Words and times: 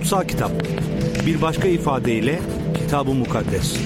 Kutsal 0.00 0.24
kitap. 0.24 0.50
Bir 1.26 1.42
başka 1.42 1.68
ifadeyle 1.68 2.40
Kitab-ı 2.74 3.14
Mukaddes. 3.14 3.76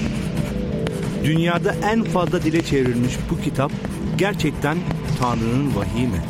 Dünyada 1.24 1.74
en 1.92 2.04
fazla 2.04 2.42
dile 2.42 2.62
çevrilmiş 2.62 3.14
bu 3.30 3.40
kitap 3.40 3.72
gerçekten 4.18 4.78
Tanrı'nın 5.20 5.76
vahiy 5.76 6.06
mi? 6.06 6.22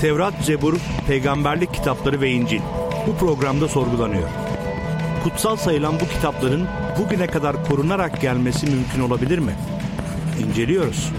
Tevrat, 0.00 0.34
Zebur, 0.44 0.74
peygamberlik 1.06 1.74
kitapları 1.74 2.20
ve 2.20 2.30
İncil 2.30 2.60
bu 3.06 3.16
programda 3.16 3.68
sorgulanıyor. 3.68 4.28
Kutsal 5.24 5.56
sayılan 5.56 5.94
bu 6.00 6.08
kitapların 6.08 6.66
bugüne 6.98 7.26
kadar 7.26 7.64
korunarak 7.68 8.20
gelmesi 8.20 8.66
mümkün 8.66 9.00
olabilir 9.00 9.38
mi? 9.38 9.52
İnceliyoruz. 10.46 11.12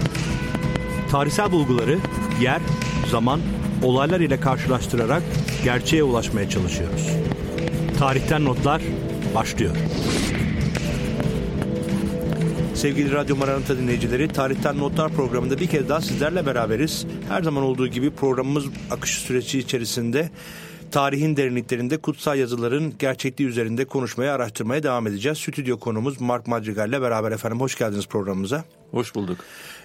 Tarihsel 1.10 1.52
bulguları 1.52 1.98
yer, 2.40 2.60
zaman, 3.10 3.40
olaylar 3.82 4.20
ile 4.20 4.40
karşılaştırarak 4.40 5.22
gerçeğe 5.64 6.02
ulaşmaya 6.02 6.48
çalışıyoruz. 6.48 7.21
Tarihten 7.98 8.44
notlar 8.44 8.82
başlıyor. 9.34 9.76
Sevgili 12.74 13.12
Radyo 13.12 13.36
Maranata 13.36 13.78
dinleyicileri, 13.78 14.28
Tarihten 14.28 14.78
Notlar 14.78 15.12
programında 15.12 15.58
bir 15.58 15.66
kez 15.66 15.88
daha 15.88 16.00
sizlerle 16.00 16.46
beraberiz. 16.46 17.06
Her 17.28 17.42
zaman 17.42 17.62
olduğu 17.62 17.86
gibi 17.86 18.10
programımız 18.10 18.64
akışı 18.90 19.20
süreci 19.20 19.58
içerisinde 19.58 20.30
tarihin 20.90 21.36
derinliklerinde 21.36 21.96
kutsal 21.96 22.38
yazıların 22.38 22.94
gerçekliği 22.98 23.48
üzerinde 23.48 23.84
konuşmaya, 23.84 24.34
araştırmaya 24.34 24.82
devam 24.82 25.06
edeceğiz. 25.06 25.38
Stüdyo 25.38 25.78
konumuz 25.78 26.20
Mark 26.20 26.46
Madrigal 26.46 26.88
ile 26.88 27.02
beraber 27.02 27.32
efendim. 27.32 27.60
Hoş 27.60 27.78
geldiniz 27.78 28.06
programımıza. 28.06 28.64
Hoş 28.90 29.14
bulduk. 29.14 29.38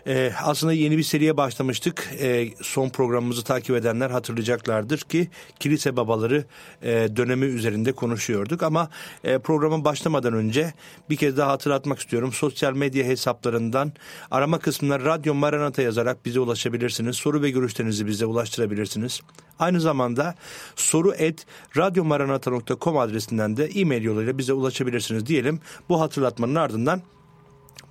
Ee, 0.08 0.32
aslında 0.44 0.74
yeni 0.74 0.98
bir 0.98 1.04
seriye 1.04 1.38
başlamıştık. 1.38 2.10
Ee, 2.20 2.50
son 2.62 2.90
programımızı 2.90 3.44
takip 3.44 3.76
edenler 3.76 4.10
hatırlayacaklardır 4.10 5.00
ki 5.00 5.30
kilise 5.60 5.98
babaları 5.98 6.46
e, 6.82 7.10
dönemi 7.16 7.46
üzerinde 7.46 7.92
konuşuyorduk. 7.92 8.64
Ama 8.64 8.90
e, 9.24 9.40
programa 9.40 9.86
başlamadan 9.86 10.34
önce 10.34 10.74
bir 11.10 11.16
kez 11.16 11.38
daha 11.38 11.52
hatırlatmak 11.52 12.00
istiyorum. 12.00 12.32
Sosyal 12.34 12.74
medya 12.74 13.06
hesaplarından 13.06 13.92
arama 14.32 14.60
kısmına 14.60 15.00
Radyo 15.00 15.34
Maranata 15.34 15.82
yazarak 15.82 16.26
bize 16.26 16.40
ulaşabilirsiniz. 16.40 17.16
Soru 17.16 17.42
ve 17.42 17.50
görüşlerinizi 17.50 18.08
bize 18.08 18.26
ulaştırabilirsiniz. 18.26 19.22
Aynı 19.60 19.82
zamanda 19.82 20.36
soru 20.76 21.14
et 21.14 21.46
radyomaranata.com 21.78 22.98
adresinden 22.98 23.58
de 23.58 23.66
e-mail 23.66 24.04
yoluyla 24.04 24.38
bize 24.38 24.54
ulaşabilirsiniz 24.54 25.26
diyelim. 25.26 25.60
Bu 25.90 26.02
hatırlatmanın 26.02 26.56
ardından 26.56 27.02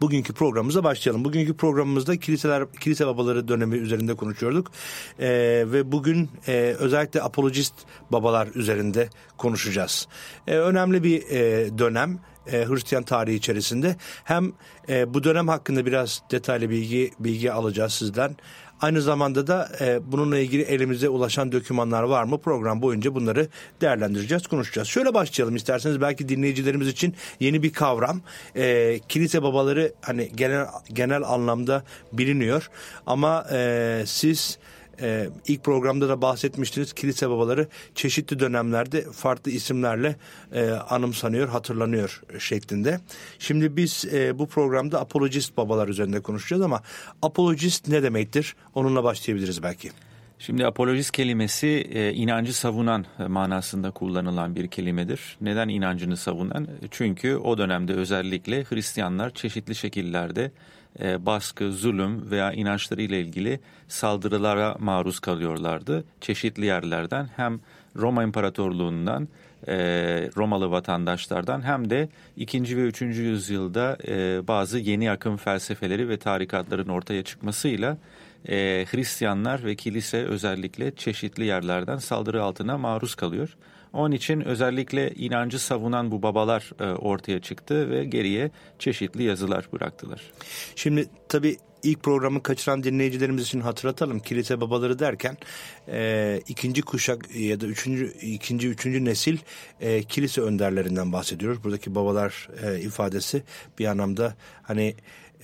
bugünkü 0.01 0.33
programımıza 0.33 0.85
başlayalım. 0.85 1.25
Bugünkü 1.25 1.57
programımızda 1.57 2.17
kiliseler, 2.17 2.73
kilise 2.81 3.07
babaları 3.07 3.49
dönemi 3.49 3.77
üzerinde 3.77 4.15
konuşuyorduk. 4.15 4.71
Ee, 5.21 5.29
ve 5.67 5.93
bugün 5.93 6.31
e, 6.49 6.53
özellikle 6.79 7.23
apologist 7.23 7.75
babalar 8.13 8.49
üzerinde 8.55 9.09
konuşacağız. 9.39 10.09
Ee, 10.47 10.57
önemli 10.57 11.03
bir 11.03 11.23
e, 11.23 11.79
dönem 11.79 12.21
e, 12.53 12.65
Hristiyan 12.65 13.03
tarihi 13.03 13.37
içerisinde. 13.37 13.97
Hem 14.25 14.53
e, 14.89 15.15
bu 15.15 15.25
dönem 15.25 15.49
hakkında 15.49 15.87
biraz 15.87 16.23
detaylı 16.31 16.71
bilgi 16.71 17.13
bilgi 17.21 17.53
alacağız 17.53 17.93
sizden. 17.93 18.37
Aynı 18.81 19.03
zamanda 19.03 19.47
da 19.47 19.69
e, 19.81 20.13
bununla 20.13 20.39
ilgili 20.39 20.63
elimize 20.63 21.09
ulaşan 21.09 21.53
dokümanlar 21.53 22.03
var 22.03 22.25
mı? 22.25 22.39
Program 22.39 22.83
boyunca 22.83 23.15
bunları 23.15 23.49
değerlendireceğiz, 23.81 24.47
konuşacağız. 24.47 24.89
Şöyle 24.89 25.15
başlayalım 25.15 25.57
isterseniz 25.57 26.01
belki 26.01 26.29
dinleyicilerimiz 26.29 26.89
için 26.89 27.15
yeni 27.41 27.63
bir 27.63 27.73
kavram. 27.73 28.21
E, 28.57 28.99
kilise 29.09 29.43
babaları 29.43 29.93
hani 30.01 30.31
genel 30.35 30.67
genel 30.93 31.23
anlamda 31.23 31.83
biliniyor 32.13 32.71
ama 33.07 33.47
e, 33.53 34.03
siz 34.07 34.59
ee, 35.01 35.29
ilk 35.49 35.65
programda 35.65 36.09
da 36.09 36.23
bahsetmiştiniz 36.23 36.93
kilise 36.93 37.31
babaları 37.31 37.69
çeşitli 37.95 38.39
dönemlerde 38.39 39.03
farklı 39.13 39.51
isimlerle 39.51 40.17
e, 40.53 40.71
anımsanıyor, 40.71 41.49
hatırlanıyor 41.49 42.23
şeklinde. 42.39 43.01
Şimdi 43.39 43.77
biz 43.77 44.05
e, 44.13 44.39
bu 44.39 44.47
programda 44.47 45.01
apologist 45.01 45.57
babalar 45.57 45.89
üzerinde 45.89 46.21
konuşacağız 46.21 46.63
ama 46.63 46.83
apologist 47.23 47.89
ne 47.89 48.03
demektir? 48.03 48.57
Onunla 48.75 49.05
başlayabiliriz 49.05 49.63
belki. 49.63 49.91
Şimdi 50.39 50.67
apologist 50.67 51.11
kelimesi 51.11 51.67
e, 51.67 52.13
inancı 52.13 52.55
savunan 52.55 53.07
manasında 53.29 53.91
kullanılan 53.91 54.57
bir 54.57 54.67
kelimedir. 54.67 55.37
Neden 55.41 55.69
inancını 55.69 56.17
savunan? 56.17 56.69
Çünkü 56.91 57.37
o 57.37 57.59
dönemde 57.59 57.93
özellikle 57.93 58.65
Hristiyanlar 58.65 59.31
çeşitli 59.31 59.75
şekillerde 59.75 60.51
e, 61.01 61.27
baskı, 61.27 61.73
zulüm 61.73 62.31
veya 62.31 62.53
inançları 62.53 63.03
ile 63.03 63.21
ilgili 63.21 63.61
saldırılara 63.89 64.77
maruz 64.79 65.21
kalıyorlardı. 65.21 66.05
Çeşitli 66.21 66.67
yerlerden 66.67 67.29
hem 67.37 67.61
Roma 67.97 68.23
İmparatorluğundan, 68.23 69.29
e, 69.69 69.75
Romalı 70.37 70.71
vatandaşlardan 70.71 71.63
hem 71.63 71.91
de 71.91 72.09
2. 72.37 72.77
ve 72.77 72.83
3. 72.83 73.03
yüzyılda 73.03 73.99
e, 74.09 74.49
bazı 74.49 74.79
yeni 74.79 75.11
akım 75.11 75.37
felsefeleri 75.37 76.09
ve 76.09 76.17
tarikatların 76.17 76.89
ortaya 76.89 77.23
çıkmasıyla 77.23 77.97
Hristiyanlar 78.91 79.65
ve 79.65 79.75
kilise 79.75 80.25
özellikle 80.25 80.95
çeşitli 80.95 81.45
yerlerden 81.45 81.99
saldırı 81.99 82.43
altına 82.43 82.79
maruz 82.79 83.15
kalıyor. 83.15 83.57
Onun 83.93 84.13
için 84.13 84.41
özellikle 84.41 85.11
inancı 85.11 85.59
savunan 85.59 86.11
bu 86.11 86.23
babalar 86.23 86.71
e, 86.81 86.85
ortaya 86.85 87.41
çıktı 87.41 87.91
ve 87.91 88.05
geriye 88.05 88.51
çeşitli 88.79 89.23
yazılar 89.23 89.69
bıraktılar. 89.73 90.23
Şimdi 90.77 91.09
tabii 91.29 91.57
ilk 91.83 92.03
programı 92.03 92.43
kaçıran 92.43 92.83
dinleyicilerimiz 92.83 93.43
için 93.43 93.61
hatırlatalım. 93.61 94.19
Kilise 94.19 94.61
babaları 94.61 94.99
derken 94.99 95.37
e, 95.89 96.41
ikinci 96.49 96.83
kuşak 96.83 97.37
ya 97.37 97.61
da 97.61 97.67
üçüncü, 97.67 98.13
ikinci, 98.13 98.69
üçüncü 98.69 99.05
nesil 99.05 99.39
e, 99.81 100.03
kilise 100.03 100.41
önderlerinden 100.41 101.13
bahsediyoruz. 101.13 101.65
Buradaki 101.65 101.95
babalar 101.95 102.49
e, 102.63 102.81
ifadesi 102.81 103.43
bir 103.79 103.87
anlamda 103.87 104.35
hani 104.63 104.95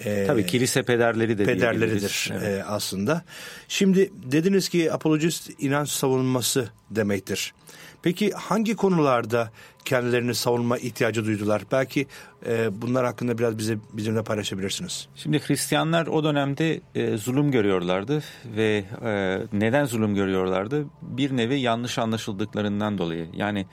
e, 0.05 0.25
Tabii 0.27 0.47
kilise 0.47 0.83
pederleri 0.83 1.39
de 1.39 1.45
pederleridir 1.45 2.31
evet. 2.33 2.61
e, 2.61 2.65
aslında. 2.65 3.23
Şimdi 3.69 4.11
dediniz 4.15 4.69
ki 4.69 4.93
apologist 4.93 5.51
inanç 5.59 5.89
savunması 5.89 6.69
demektir. 6.91 7.55
Peki 8.03 8.31
hangi 8.31 8.77
konularda 8.77 9.51
kendilerini 9.85 10.35
savunma 10.35 10.79
ihtiyacı 10.79 11.25
duydular? 11.25 11.63
Belki 11.73 12.07
e, 12.47 12.83
bunlar 12.83 13.07
hakkında 13.07 13.39
biraz 13.39 13.59
bize 13.59 13.79
bizimle 13.93 14.23
paylaşabilirsiniz. 14.23 15.09
Şimdi 15.15 15.41
Hristiyanlar 15.47 16.07
o 16.07 16.25
dönemde 16.25 16.81
e, 16.95 17.17
zulüm 17.17 17.51
görüyorlardı 17.51 18.23
ve 18.57 18.85
e, 19.05 19.39
neden 19.53 19.85
zulüm 19.85 20.15
görüyorlardı? 20.15 20.85
Bir 21.03 21.37
nevi 21.37 21.61
yanlış 21.61 21.99
anlaşıldıklarından 21.99 22.99
dolayı. 22.99 23.27
Yani 23.35 23.67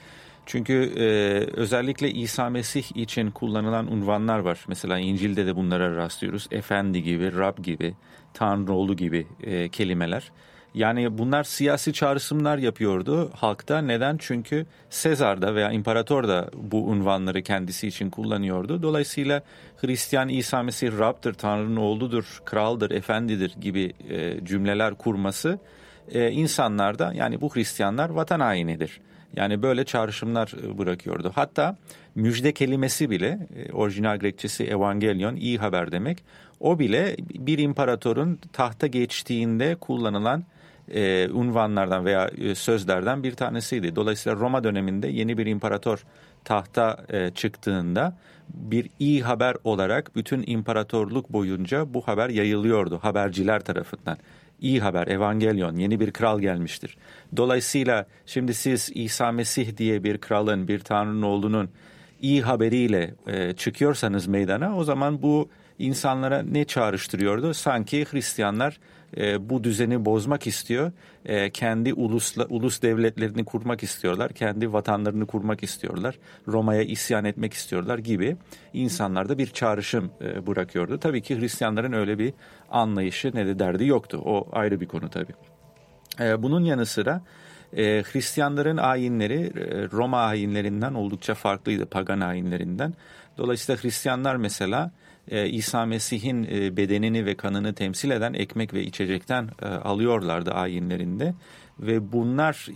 çünkü 0.49 0.93
e, 0.97 1.03
özellikle 1.59 2.11
İsa 2.11 2.49
Mesih 2.49 2.83
için 2.95 3.31
kullanılan 3.31 3.91
unvanlar 3.91 4.39
var. 4.39 4.65
Mesela 4.67 4.99
İncil'de 4.99 5.45
de 5.45 5.55
bunlara 5.55 5.95
rastlıyoruz. 5.95 6.47
Efendi 6.51 7.03
gibi, 7.03 7.37
Rab 7.37 7.63
gibi, 7.63 7.95
Tanrıoğlu 8.33 8.95
gibi 8.95 9.27
e, 9.43 9.69
kelimeler. 9.69 10.31
Yani 10.73 11.17
bunlar 11.17 11.43
siyasi 11.43 11.93
çağrışımlar 11.93 12.57
yapıyordu 12.57 13.31
halkta. 13.35 13.81
Neden? 13.81 14.17
Çünkü 14.19 14.65
Sezar 14.89 15.41
da 15.41 15.55
veya 15.55 15.71
imparator 15.71 16.27
da 16.27 16.49
bu 16.53 16.87
unvanları 16.87 17.41
kendisi 17.43 17.87
için 17.87 18.09
kullanıyordu. 18.09 18.83
Dolayısıyla 18.83 19.43
Hristiyan 19.77 20.29
İsa 20.29 20.63
Mesih 20.63 20.99
Rab'dır, 20.99 21.33
Tanrı'nın 21.33 21.75
oğludur, 21.75 22.41
kraldır, 22.45 22.91
efendidir 22.91 23.55
gibi 23.61 23.93
e, 24.09 24.45
cümleler 24.45 24.95
kurması 24.95 25.59
e, 26.11 26.31
insanlarda 26.31 27.13
yani 27.13 27.41
bu 27.41 27.55
Hristiyanlar 27.55 28.09
vatan 28.09 28.39
hainidir. 28.39 29.01
Yani 29.35 29.61
böyle 29.61 29.85
çağrışımlar 29.85 30.53
e, 30.63 30.77
bırakıyordu. 30.77 31.31
Hatta 31.35 31.77
müjde 32.15 32.51
kelimesi 32.51 33.09
bile 33.09 33.47
e, 33.55 33.71
orijinal 33.71 34.17
Grekçesi 34.17 34.63
evangelion 34.63 35.35
iyi 35.35 35.57
haber 35.57 35.91
demek. 35.91 36.23
O 36.59 36.79
bile 36.79 37.15
bir 37.19 37.57
imparatorun 37.57 38.39
tahta 38.53 38.87
geçtiğinde 38.87 39.75
kullanılan 39.75 40.43
e, 40.93 41.29
unvanlardan 41.29 42.05
veya 42.05 42.27
e, 42.27 42.55
sözlerden 42.55 43.23
bir 43.23 43.31
tanesiydi. 43.31 43.95
Dolayısıyla 43.95 44.39
Roma 44.39 44.63
döneminde 44.63 45.07
yeni 45.07 45.37
bir 45.37 45.45
imparator 45.45 46.03
tahta 46.43 47.05
e, 47.09 47.29
çıktığında 47.29 48.17
bir 48.53 48.89
iyi 48.99 49.21
haber 49.23 49.55
olarak 49.63 50.15
bütün 50.15 50.43
imparatorluk 50.47 51.33
boyunca 51.33 51.93
bu 51.93 52.01
haber 52.01 52.29
yayılıyordu 52.29 52.99
haberciler 53.01 53.59
tarafından. 53.59 54.17
İyi 54.61 54.79
haber, 54.79 55.07
evangelion, 55.07 55.75
yeni 55.75 55.99
bir 55.99 56.11
kral 56.11 56.39
gelmiştir. 56.39 56.97
Dolayısıyla 57.37 58.05
şimdi 58.25 58.53
siz 58.53 58.91
İsa 58.93 59.31
Mesih 59.31 59.77
diye 59.77 60.03
bir 60.03 60.17
kralın, 60.17 60.67
bir 60.67 60.79
tanrının 60.79 61.21
olduğunun 61.21 61.69
iyi 62.21 62.41
haberiyle 62.41 63.13
e, 63.27 63.53
çıkıyorsanız 63.53 64.27
meydana 64.27 64.77
o 64.77 64.83
zaman 64.83 65.21
bu 65.21 65.49
insanlara 65.79 66.41
ne 66.41 66.65
çağrıştırıyordu? 66.65 67.53
Sanki 67.53 68.05
Hristiyanlar 68.11 68.79
e, 69.17 69.49
bu 69.49 69.63
düzeni 69.63 70.05
bozmak 70.05 70.47
istiyor. 70.47 70.91
E, 71.25 71.49
kendi 71.49 71.93
ulusla, 71.93 72.45
ulus 72.45 72.81
devletlerini 72.81 73.45
kurmak 73.45 73.83
istiyorlar. 73.83 74.33
Kendi 74.33 74.73
vatanlarını 74.73 75.25
kurmak 75.25 75.63
istiyorlar. 75.63 76.19
Roma'ya 76.47 76.81
isyan 76.81 77.25
etmek 77.25 77.53
istiyorlar 77.53 77.97
gibi 77.97 78.37
insanlarda 78.73 79.37
bir 79.37 79.47
çağrışım 79.47 80.11
e, 80.21 80.47
bırakıyordu. 80.47 80.99
Tabii 80.99 81.21
ki 81.21 81.39
Hristiyanların 81.39 81.93
öyle 81.93 82.19
bir 82.19 82.33
anlayışı 82.71 83.31
ne 83.33 83.45
de 83.45 83.59
derdi 83.59 83.85
yoktu. 83.85 84.21
O 84.25 84.47
ayrı 84.51 84.81
bir 84.81 84.87
konu 84.87 85.09
tabii. 85.09 85.33
E, 86.19 86.43
bunun 86.43 86.63
yanı 86.63 86.85
sıra 86.85 87.21
E, 87.77 88.03
Hristiyanların 88.03 88.77
ayinleri 88.77 89.41
e, 89.41 89.91
Roma 89.91 90.21
ayinlerinden 90.21 90.93
oldukça 90.93 91.33
farklıydı, 91.33 91.85
pagan 91.85 92.19
ayinlerinden. 92.19 92.93
Dolayısıyla 93.37 93.83
Hristiyanlar 93.83 94.35
mesela 94.35 94.91
e, 95.29 95.49
İsa 95.49 95.85
Mesih'in 95.85 96.43
e, 96.43 96.77
bedenini 96.77 97.25
ve 97.25 97.35
kanını 97.35 97.73
temsil 97.73 98.11
eden 98.11 98.33
ekmek 98.33 98.73
ve 98.73 98.83
içecekten 98.83 99.49
e, 99.61 99.65
alıyorlardı 99.65 100.51
ayinlerinde. 100.51 101.33
Ve 101.79 102.11
bunlar 102.11 102.67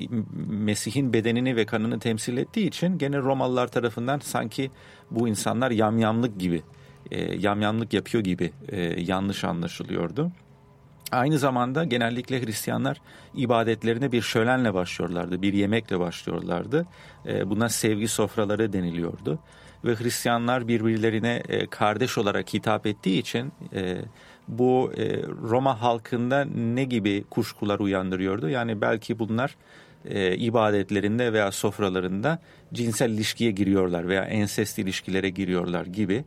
Mesih'in 0.48 1.14
bedenini 1.14 1.56
ve 1.56 1.66
kanını 1.66 2.00
temsil 2.00 2.38
ettiği 2.38 2.68
için 2.68 2.98
gene 2.98 3.18
Romalılar 3.18 3.68
tarafından 3.68 4.20
sanki 4.20 4.72
bu 5.12 5.28
insanlar 5.28 5.72
yamyamlık 5.72 6.40
gibi, 6.40 6.62
yamyamlık 7.38 7.94
yapıyor 7.94 8.24
gibi 8.24 8.52
yanlış 8.98 9.44
anlaşılıyordu. 9.44 10.32
Aynı 11.12 11.40
zamanda 11.40 11.84
genellikle 11.84 12.46
Hristiyanlar 12.46 13.02
ibadetlerine 13.36 14.12
bir 14.12 14.22
şölenle 14.22 14.74
başlıyorlardı, 14.74 15.42
bir 15.42 15.54
yemekle 15.54 16.00
başlıyorlardı. 16.00 16.86
Buna 17.46 17.70
sevgi 17.70 18.08
sofraları 18.08 18.74
deniliyordu. 18.74 19.40
Ve 19.86 19.96
Hristiyanlar 19.96 20.68
birbirlerine 20.68 21.44
e, 21.50 21.68
kardeş 21.68 22.18
olarak 22.18 22.54
hitap 22.54 22.86
ettiği 22.86 23.20
için 23.20 23.52
e, 23.74 23.98
bu 24.48 24.92
e, 24.98 25.24
Roma 25.24 25.82
halkında 25.82 26.46
ne 26.46 26.84
gibi 26.84 27.24
kuşkular 27.30 27.80
uyandırıyordu? 27.80 28.50
Yani 28.50 28.82
belki 28.82 29.20
bunlar 29.20 29.56
e, 30.06 30.36
ibadetlerinde 30.36 31.34
veya 31.34 31.52
sofralarında 31.52 32.40
cinsel 32.74 33.10
ilişkiye 33.10 33.52
giriyorlar 33.52 34.08
veya 34.08 34.24
ensest 34.24 34.80
ilişkilere 34.80 35.30
giriyorlar 35.30 35.86
gibi 35.86 36.26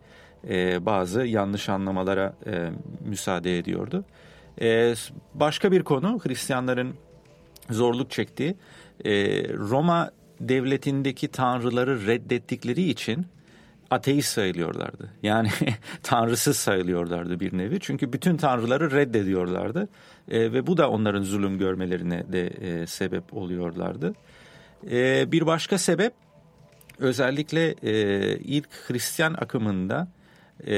e, 0.49 0.87
bazı 0.87 1.26
yanlış 1.26 1.69
anlamalara 1.69 2.35
e, 2.47 2.70
müsaade 3.05 3.59
ediyordu. 3.59 4.05
E, 4.61 4.94
başka 5.35 5.73
bir 5.73 5.82
konu 5.82 6.19
Hristiyanların 6.23 6.94
zorluk 7.70 8.11
çektiği 8.11 8.56
e, 9.05 9.12
Roma 9.49 10.11
devletindeki 10.41 11.29
tanrıları 11.29 12.06
reddettikleri 12.06 12.82
için 12.82 13.26
ateist 13.91 14.29
sayılıyorlardı. 14.29 15.11
Yani 15.23 15.49
tanrısız 16.03 16.56
sayılıyorlardı 16.56 17.41
bir 17.41 17.59
nevi. 17.59 17.81
Çünkü 17.81 18.12
bütün 18.12 18.37
tanrıları 18.37 18.91
reddediyorlardı. 18.91 19.88
E, 20.31 20.53
ve 20.53 20.67
bu 20.67 20.77
da 20.77 20.91
onların 20.91 21.23
zulüm 21.23 21.59
görmelerine 21.59 22.33
de 22.33 22.47
e, 22.47 22.87
sebep 22.87 23.35
oluyorlardı. 23.35 24.15
E, 24.91 25.33
bir 25.33 25.47
başka 25.47 25.79
sebep 25.79 26.12
özellikle 26.99 27.75
e, 27.83 28.37
ilk 28.38 28.69
Hristiyan 28.88 29.35
akımında 29.35 30.09
e, 30.67 30.75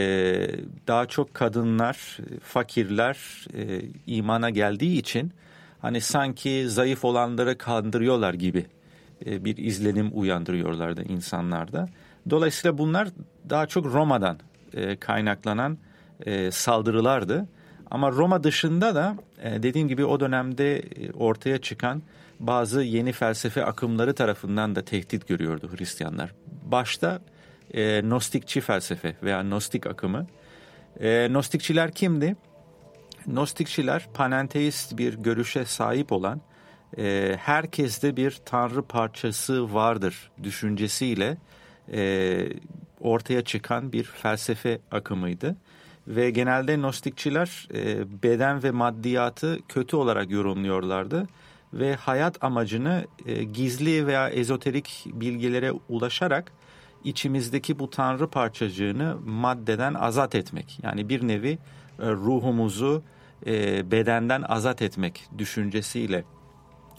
daha 0.87 1.07
çok 1.07 1.35
kadınlar, 1.35 2.17
fakirler 2.43 3.47
e, 3.55 3.83
imana 4.07 4.51
geldiği 4.51 4.99
için 4.99 5.33
hani 5.81 6.01
sanki 6.01 6.69
zayıf 6.69 7.05
olanları 7.05 7.59
kandırıyorlar 7.59 8.35
gibi 8.35 8.67
e, 9.27 9.45
bir 9.45 9.57
izlenim 9.57 10.11
uyandırıyorlardı 10.13 11.03
insanlarda. 11.03 11.89
Dolayısıyla 12.31 12.79
bunlar 12.79 13.09
daha 13.51 13.67
çok 13.67 13.87
Roma'dan 13.87 14.39
e, 14.75 14.97
kaynaklanan 14.97 15.79
e, 16.27 16.51
saldırılardı. 16.51 17.49
Ama 17.91 18.13
Roma 18.13 18.45
dışında 18.45 18.95
da 18.95 19.17
e, 19.43 19.63
dediğim 19.63 19.89
gibi 19.89 20.05
o 20.05 20.21
dönemde 20.21 20.79
e, 20.79 21.13
ortaya 21.13 21.59
çıkan 21.59 22.03
bazı 22.41 22.83
yeni 22.83 23.13
felsefe 23.13 23.65
akımları 23.65 24.15
tarafından 24.15 24.75
da 24.77 24.85
tehdit 24.85 25.29
görüyordu 25.29 25.71
Hristiyanlar. 25.77 26.35
Başta 26.63 27.21
e, 27.75 28.09
Nostikçi 28.09 28.61
felsefe 28.61 29.17
veya 29.23 29.43
Nostik 29.43 29.87
akımı. 29.87 30.27
E, 31.01 31.33
Nostikçiler 31.33 31.93
kimdi? 31.93 32.37
Nostikçiler 33.27 34.07
panenteist 34.15 34.99
bir 34.99 35.15
görüşe 35.15 35.65
sahip 35.65 36.13
olan 36.13 36.41
e, 36.99 37.37
herkeste 37.41 38.17
bir 38.17 38.39
tanrı 38.45 38.83
parçası 38.83 39.75
vardır 39.75 40.31
düşüncesiyle 40.43 41.37
e, 41.93 42.49
ortaya 43.01 43.45
çıkan 43.45 43.93
bir 43.93 44.05
felsefe 44.05 44.81
akımıydı. 44.91 45.57
Ve 46.09 46.31
genelde 46.31 46.83
Nostikçiler 46.83 47.69
e, 47.75 48.05
beden 48.23 48.63
ve 48.63 48.71
maddiyatı 48.71 49.59
kötü 49.69 49.97
olarak 49.97 50.31
yorumluyorlardı 50.31 51.27
ve 51.73 51.95
hayat 51.95 52.45
amacını 52.45 53.07
e, 53.27 53.45
gizli 53.45 54.07
veya 54.07 54.29
ezoterik 54.29 55.07
bilgilere 55.07 55.73
ulaşarak 55.89 56.53
içimizdeki 57.05 57.79
bu 57.79 57.91
tanrı 57.91 58.29
parçacığını 58.31 59.17
maddeden 59.27 59.95
azat 59.95 60.35
etmek. 60.35 60.81
Yani 60.83 61.09
bir 61.09 61.29
nevi 61.29 61.59
e, 61.99 62.11
ruhumuzu 62.11 63.03
e, 63.47 63.91
bedenden 63.91 64.43
azat 64.43 64.83
etmek 64.83 65.29
düşüncesiyle 65.39 66.25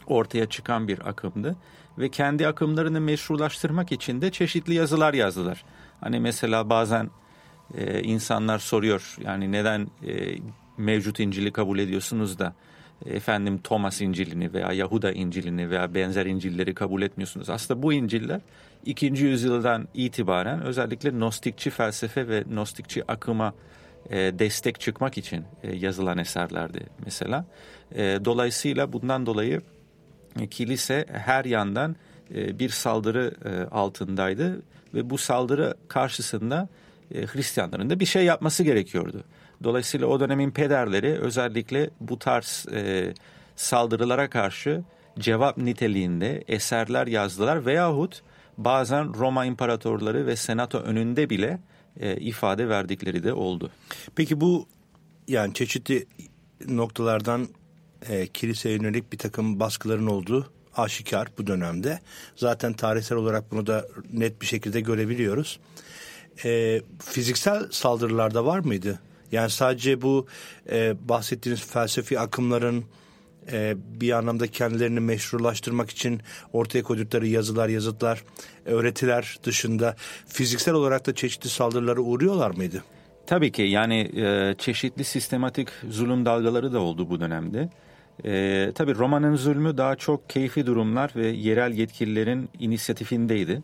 ortaya 0.08 0.46
çıkan 0.46 0.88
bir 0.88 1.10
akımdı 1.10 1.56
ve 1.98 2.10
kendi 2.10 2.48
akımlarını 2.48 3.02
meşrulaştırmak 3.02 3.92
için 3.92 4.22
de 4.22 4.32
çeşitli 4.32 4.74
yazılar 4.74 5.14
yazdılar. 5.14 5.64
Hani 6.02 6.20
mesela 6.20 6.70
bazen 6.70 7.10
e, 7.78 8.04
insanlar 8.04 8.60
soruyor 8.60 9.16
yani 9.22 9.52
neden 9.52 9.88
e, 10.08 10.36
mevcut 10.78 11.20
İncil'i 11.20 11.52
kabul 11.52 11.80
ediyorsunuz 11.80 12.40
da 12.40 12.54
efendim 13.06 13.60
Thomas 13.64 14.02
İncil'ini 14.02 14.54
veya 14.54 14.74
Yahuda 14.74 15.12
İncil'ini 15.12 15.70
veya 15.70 15.94
benzer 15.94 16.26
İncil'leri 16.26 16.74
kabul 16.74 17.02
etmiyorsunuz. 17.02 17.50
Aslında 17.50 17.84
bu 17.84 17.94
İncil'ler 17.94 18.42
ikinci 18.86 19.26
yüzyıldan 19.26 19.88
itibaren 19.94 20.62
özellikle 20.62 21.20
Nostikçi 21.20 21.70
felsefe 21.70 22.28
ve 22.28 22.44
Nostikçi 22.50 23.12
akıma 23.12 23.54
e, 24.10 24.18
destek 24.18 24.80
çıkmak 24.80 25.18
için 25.18 25.44
e, 25.64 25.76
yazılan 25.76 26.18
eserlerdi 26.18 26.86
mesela. 27.06 27.46
E, 27.96 28.20
dolayısıyla 28.26 28.94
bundan 28.94 29.26
dolayı 29.26 29.62
kilise 30.52 31.06
her 31.12 31.46
yandan 31.46 31.96
e, 32.36 32.60
bir 32.60 32.70
saldırı 32.70 33.36
e, 33.46 33.76
altındaydı 33.76 34.62
ve 34.94 35.10
bu 35.10 35.18
saldırı 35.18 35.78
karşısında 35.88 36.70
Hristiyanların 37.10 37.90
da 37.90 38.00
bir 38.00 38.06
şey 38.06 38.26
yapması 38.26 38.64
gerekiyordu. 38.64 39.24
Dolayısıyla 39.64 40.08
o 40.08 40.20
dönemin 40.20 40.52
pederleri 40.52 41.20
özellikle 41.20 41.90
bu 42.00 42.20
tarz 42.20 42.66
saldırılara 43.56 44.30
karşı 44.30 44.84
cevap 45.20 45.58
niteliğinde 45.58 46.44
eserler 46.48 47.08
yazdılar 47.08 47.66
veyahut 47.66 48.22
bazen 48.58 49.14
Roma 49.14 49.46
imparatorları 49.46 50.28
ve 50.28 50.36
senato 50.36 50.78
önünde 50.78 51.30
bile 51.30 51.60
ifade 52.20 52.70
verdikleri 52.70 53.24
de 53.24 53.34
oldu. 53.34 53.72
Peki 54.16 54.42
bu 54.42 54.68
yani 55.28 55.54
çeşitli 55.54 56.06
noktalardan 56.68 57.48
e, 58.10 58.28
kiliseye 58.28 58.76
yönelik 58.76 59.14
bir 59.14 59.18
takım 59.18 59.60
baskıların 59.60 60.08
olduğu 60.08 60.52
aşikar 60.76 61.28
bu 61.38 61.48
dönemde. 61.48 62.00
Zaten 62.36 62.74
tarihsel 62.74 63.18
olarak 63.18 63.52
bunu 63.52 63.68
da 63.68 63.88
net 64.14 64.42
bir 64.42 64.46
şekilde 64.46 64.82
görebiliyoruz. 64.82 65.60
E, 66.46 66.82
fiziksel 67.04 67.72
saldırılarda 67.72 68.46
var 68.46 68.60
mıydı? 68.60 69.00
Yani 69.32 69.50
sadece 69.50 70.02
bu 70.02 70.28
e, 70.72 70.96
bahsettiğiniz 71.10 71.62
felsefi 71.62 72.20
akımların 72.20 72.86
e, 73.52 73.76
bir 73.78 74.12
anlamda 74.12 74.48
kendilerini 74.48 75.00
meşrulaştırmak 75.00 75.90
için 75.90 76.22
ortaya 76.54 76.84
koydukları 76.84 77.28
yazılar, 77.28 77.70
yazıtlar, 77.70 78.24
öğretiler 78.66 79.40
dışında 79.44 79.96
fiziksel 80.28 80.74
olarak 80.74 81.08
da 81.08 81.16
çeşitli 81.16 81.50
saldırılara 81.50 82.02
uğruyorlar 82.02 82.52
mıydı? 82.52 82.84
Tabii 83.28 83.52
ki 83.52 83.62
yani 83.62 84.12
e, 84.22 84.56
çeşitli 84.58 85.04
sistematik 85.04 85.68
zulüm 85.90 86.26
dalgaları 86.26 86.74
da 86.74 86.80
oldu 86.80 87.10
bu 87.10 87.20
dönemde. 87.20 87.70
E, 88.26 88.72
tabii 88.76 88.96
Roma'nın 88.96 89.36
zulmü 89.36 89.78
daha 89.78 89.96
çok 89.96 90.30
keyfi 90.30 90.66
durumlar 90.66 91.12
ve 91.16 91.28
yerel 91.28 91.74
yetkililerin 91.74 92.50
inisiyatifindeydi. 92.60 93.62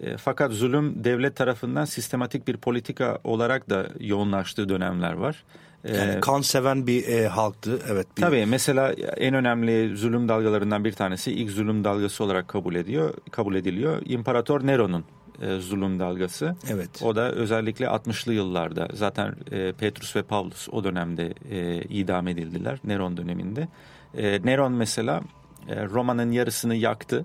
E, 0.00 0.16
fakat 0.16 0.52
zulüm 0.52 1.04
devlet 1.04 1.36
tarafından 1.36 1.84
sistematik 1.84 2.48
bir 2.48 2.56
politika 2.56 3.18
olarak 3.24 3.70
da 3.70 3.86
yoğunlaştığı 4.00 4.68
dönemler 4.68 5.12
var. 5.12 5.44
E, 5.84 5.96
yani 5.96 6.20
kan 6.20 6.40
seven 6.40 6.86
bir 6.86 7.08
e, 7.08 7.28
halktı. 7.28 7.78
Evet. 7.88 8.06
Bir... 8.16 8.22
Tabii 8.22 8.46
mesela 8.46 8.92
en 9.16 9.34
önemli 9.34 9.96
zulüm 9.96 10.28
dalgalarından 10.28 10.84
bir 10.84 10.92
tanesi 10.92 11.32
ilk 11.32 11.50
zulüm 11.50 11.84
dalgası 11.84 12.24
olarak 12.24 12.48
kabul 12.48 12.74
ediyor, 12.74 13.14
kabul 13.30 13.54
ediliyor. 13.54 14.02
İmparator 14.04 14.66
Nero'nun 14.66 15.04
e, 15.42 15.58
zulüm 15.58 15.98
dalgası. 15.98 16.56
Evet. 16.68 17.02
O 17.02 17.16
da 17.16 17.32
özellikle 17.32 17.86
60'lı 17.86 18.34
yıllarda 18.34 18.88
zaten 18.92 19.36
e, 19.50 19.72
Petrus 19.72 20.16
ve 20.16 20.22
Pavlus 20.22 20.68
o 20.72 20.84
dönemde 20.84 21.34
e, 21.50 21.82
idam 21.82 22.28
edildiler 22.28 22.78
Neron 22.84 23.16
döneminde. 23.16 23.68
E, 24.14 24.40
Neron 24.44 24.72
mesela 24.72 25.20
e, 25.68 25.84
Roma'nın 25.84 26.32
yarısını 26.32 26.74
yaktı. 26.74 27.24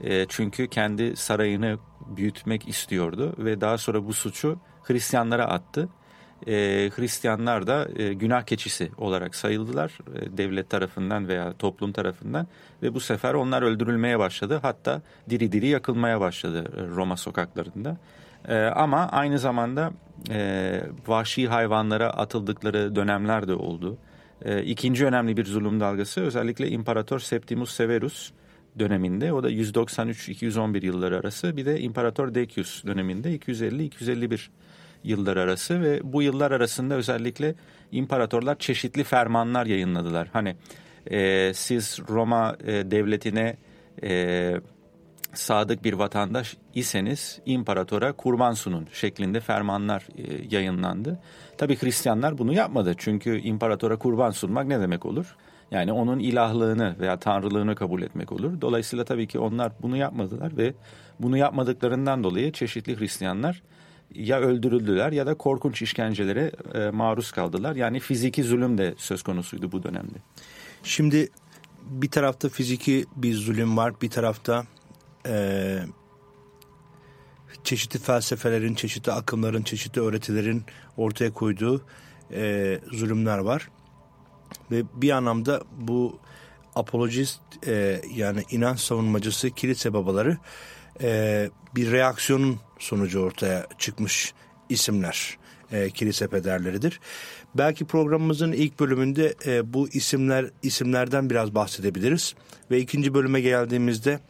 E, 0.00 0.26
çünkü 0.28 0.68
kendi 0.68 1.16
sarayını 1.16 1.78
büyütmek 2.16 2.68
istiyordu 2.68 3.34
ve 3.38 3.60
daha 3.60 3.78
sonra 3.78 4.06
bu 4.06 4.12
suçu 4.12 4.58
Hristiyanlara 4.82 5.44
attı. 5.44 5.88
E, 6.46 6.90
Hristiyanlar 6.96 7.66
da 7.66 7.88
e, 7.96 8.12
günah 8.12 8.42
keçisi 8.42 8.90
olarak 8.98 9.34
sayıldılar 9.34 9.98
e, 10.14 10.36
devlet 10.36 10.70
tarafından 10.70 11.28
veya 11.28 11.52
toplum 11.52 11.92
tarafından 11.92 12.46
ve 12.82 12.94
bu 12.94 13.00
sefer 13.00 13.34
onlar 13.34 13.62
öldürülmeye 13.62 14.18
başladı 14.18 14.58
hatta 14.62 15.02
diri 15.30 15.52
diri 15.52 15.66
yakılmaya 15.66 16.20
başladı 16.20 16.64
e, 16.76 16.86
Roma 16.96 17.16
sokaklarında. 17.16 17.96
E, 18.48 18.58
ama 18.58 19.08
aynı 19.12 19.38
zamanda 19.38 19.92
e, 20.30 20.80
vahşi 21.06 21.48
hayvanlara 21.48 22.10
atıldıkları 22.10 22.96
dönemler 22.96 23.48
de 23.48 23.54
oldu. 23.54 23.98
E, 24.44 24.62
ikinci 24.62 25.06
önemli 25.06 25.36
bir 25.36 25.44
zulüm 25.44 25.80
dalgası 25.80 26.20
özellikle 26.20 26.68
İmparator 26.68 27.18
Septimus 27.18 27.72
Severus 27.72 28.32
döneminde 28.78 29.32
o 29.32 29.42
da 29.42 29.50
193-211 29.50 30.84
yılları 30.84 31.18
arası 31.18 31.56
bir 31.56 31.66
de 31.66 31.80
İmparator 31.80 32.34
Decius 32.34 32.84
döneminde 32.84 33.36
250-251 33.36 34.48
yıllar 35.06 35.36
arası 35.36 35.82
ve 35.82 36.00
bu 36.04 36.22
yıllar 36.22 36.50
arasında 36.50 36.94
özellikle 36.94 37.54
imparatorlar 37.92 38.58
çeşitli 38.58 39.04
fermanlar 39.04 39.66
yayınladılar. 39.66 40.28
Hani 40.32 40.56
e, 41.10 41.52
siz 41.54 41.98
Roma 42.08 42.56
e, 42.64 42.90
devletine 42.90 43.56
e, 44.02 44.54
sadık 45.34 45.84
bir 45.84 45.92
vatandaş 45.92 46.56
iseniz 46.74 47.40
imparatora 47.46 48.12
kurban 48.12 48.52
sunun 48.52 48.86
şeklinde 48.92 49.40
fermanlar 49.40 50.06
e, 50.18 50.56
yayınlandı. 50.56 51.18
Tabi 51.58 51.82
Hristiyanlar 51.82 52.38
bunu 52.38 52.52
yapmadı 52.52 52.94
çünkü 52.98 53.38
imparatora 53.38 53.96
kurban 53.96 54.30
sunmak 54.30 54.66
ne 54.66 54.80
demek 54.80 55.06
olur? 55.06 55.36
Yani 55.70 55.92
onun 55.92 56.18
ilahlığını 56.18 56.96
veya 56.98 57.16
tanrılığını 57.16 57.74
kabul 57.74 58.02
etmek 58.02 58.32
olur. 58.32 58.60
Dolayısıyla 58.60 59.04
tabii 59.04 59.26
ki 59.26 59.38
onlar 59.38 59.72
bunu 59.82 59.96
yapmadılar 59.96 60.56
ve 60.56 60.74
bunu 61.20 61.36
yapmadıklarından 61.36 62.24
dolayı 62.24 62.52
çeşitli 62.52 63.00
Hristiyanlar 63.00 63.62
ya 64.14 64.40
öldürüldüler 64.40 65.12
ya 65.12 65.26
da 65.26 65.34
korkunç 65.34 65.82
işkencelere 65.82 66.52
e, 66.74 66.90
maruz 66.90 67.32
kaldılar. 67.32 67.76
Yani 67.76 68.00
fiziki 68.00 68.44
zulüm 68.44 68.78
de 68.78 68.94
söz 68.96 69.22
konusuydu 69.22 69.72
bu 69.72 69.82
dönemde. 69.82 70.18
Şimdi 70.82 71.28
bir 71.82 72.10
tarafta 72.10 72.48
fiziki 72.48 73.06
bir 73.16 73.34
zulüm 73.34 73.76
var, 73.76 74.00
bir 74.02 74.10
tarafta 74.10 74.64
e, 75.26 75.78
çeşitli 77.64 77.98
felsefelerin, 77.98 78.74
çeşitli 78.74 79.12
akımların, 79.12 79.62
çeşitli 79.62 80.00
öğretilerin 80.00 80.64
ortaya 80.96 81.32
koyduğu 81.32 81.82
e, 82.32 82.78
zulümler 82.92 83.38
var. 83.38 83.68
Ve 84.70 84.82
bir 84.94 85.10
anlamda 85.10 85.62
bu 85.78 86.18
apologist 86.74 87.40
e, 87.66 88.00
yani 88.14 88.42
inanç 88.50 88.80
savunmacısı 88.80 89.50
kilise 89.50 89.92
babaları 89.92 90.38
e, 91.02 91.50
bir 91.74 91.92
reaksiyonun 91.92 92.60
sonucu 92.78 93.20
ortaya 93.20 93.66
çıkmış 93.78 94.34
isimler 94.68 95.38
e, 95.72 95.90
kilise 95.90 96.28
pederleridir. 96.28 97.00
Belki 97.54 97.84
programımızın 97.84 98.52
ilk 98.52 98.80
bölümünde 98.80 99.34
e, 99.46 99.72
bu 99.72 99.88
isimler 99.88 100.50
isimlerden 100.62 101.30
biraz 101.30 101.54
bahsedebiliriz 101.54 102.34
ve 102.70 102.78
ikinci 102.78 103.14
bölüme 103.14 103.40
geldiğimizde 103.40 104.20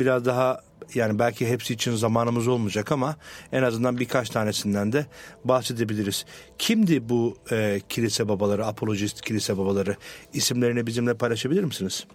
biraz 0.00 0.24
daha 0.24 0.60
yani 0.94 1.18
belki 1.18 1.48
hepsi 1.48 1.74
için 1.74 1.94
zamanımız 1.94 2.48
olmayacak 2.48 2.92
ama 2.92 3.16
en 3.52 3.62
azından 3.62 4.00
birkaç 4.00 4.30
tanesinden 4.30 4.92
de 4.92 5.06
bahsedebiliriz. 5.44 6.24
Kimdi 6.58 7.08
bu 7.08 7.36
e, 7.50 7.80
kilise 7.88 8.28
babaları, 8.28 8.66
apolojist 8.66 9.20
kilise 9.20 9.58
babaları? 9.58 9.96
İsimlerini 10.32 10.86
bizimle 10.86 11.14
paylaşabilir 11.14 11.64
misiniz? 11.64 12.06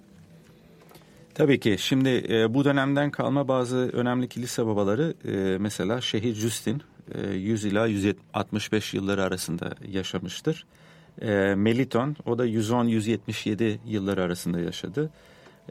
Tabii 1.34 1.60
ki. 1.60 1.76
Şimdi 1.80 2.26
e, 2.30 2.54
bu 2.54 2.66
dönemden 2.66 3.12
kalma 3.12 3.48
bazı 3.48 3.78
önemli 3.78 4.30
kilise 4.30 4.66
babaları 4.66 5.14
e, 5.26 5.58
mesela 5.58 6.02
Şehir 6.02 6.34
Justin 6.34 6.82
e, 7.16 7.30
100 7.30 7.66
ila 7.66 7.88
165 7.88 8.94
yılları 8.94 9.24
arasında 9.24 9.76
yaşamıştır. 9.88 10.66
E, 11.22 11.56
Meliton 11.56 12.16
o 12.26 12.38
da 12.38 12.48
110-177 12.48 13.78
yılları 13.86 14.24
arasında 14.24 14.60
yaşadı. 14.60 15.10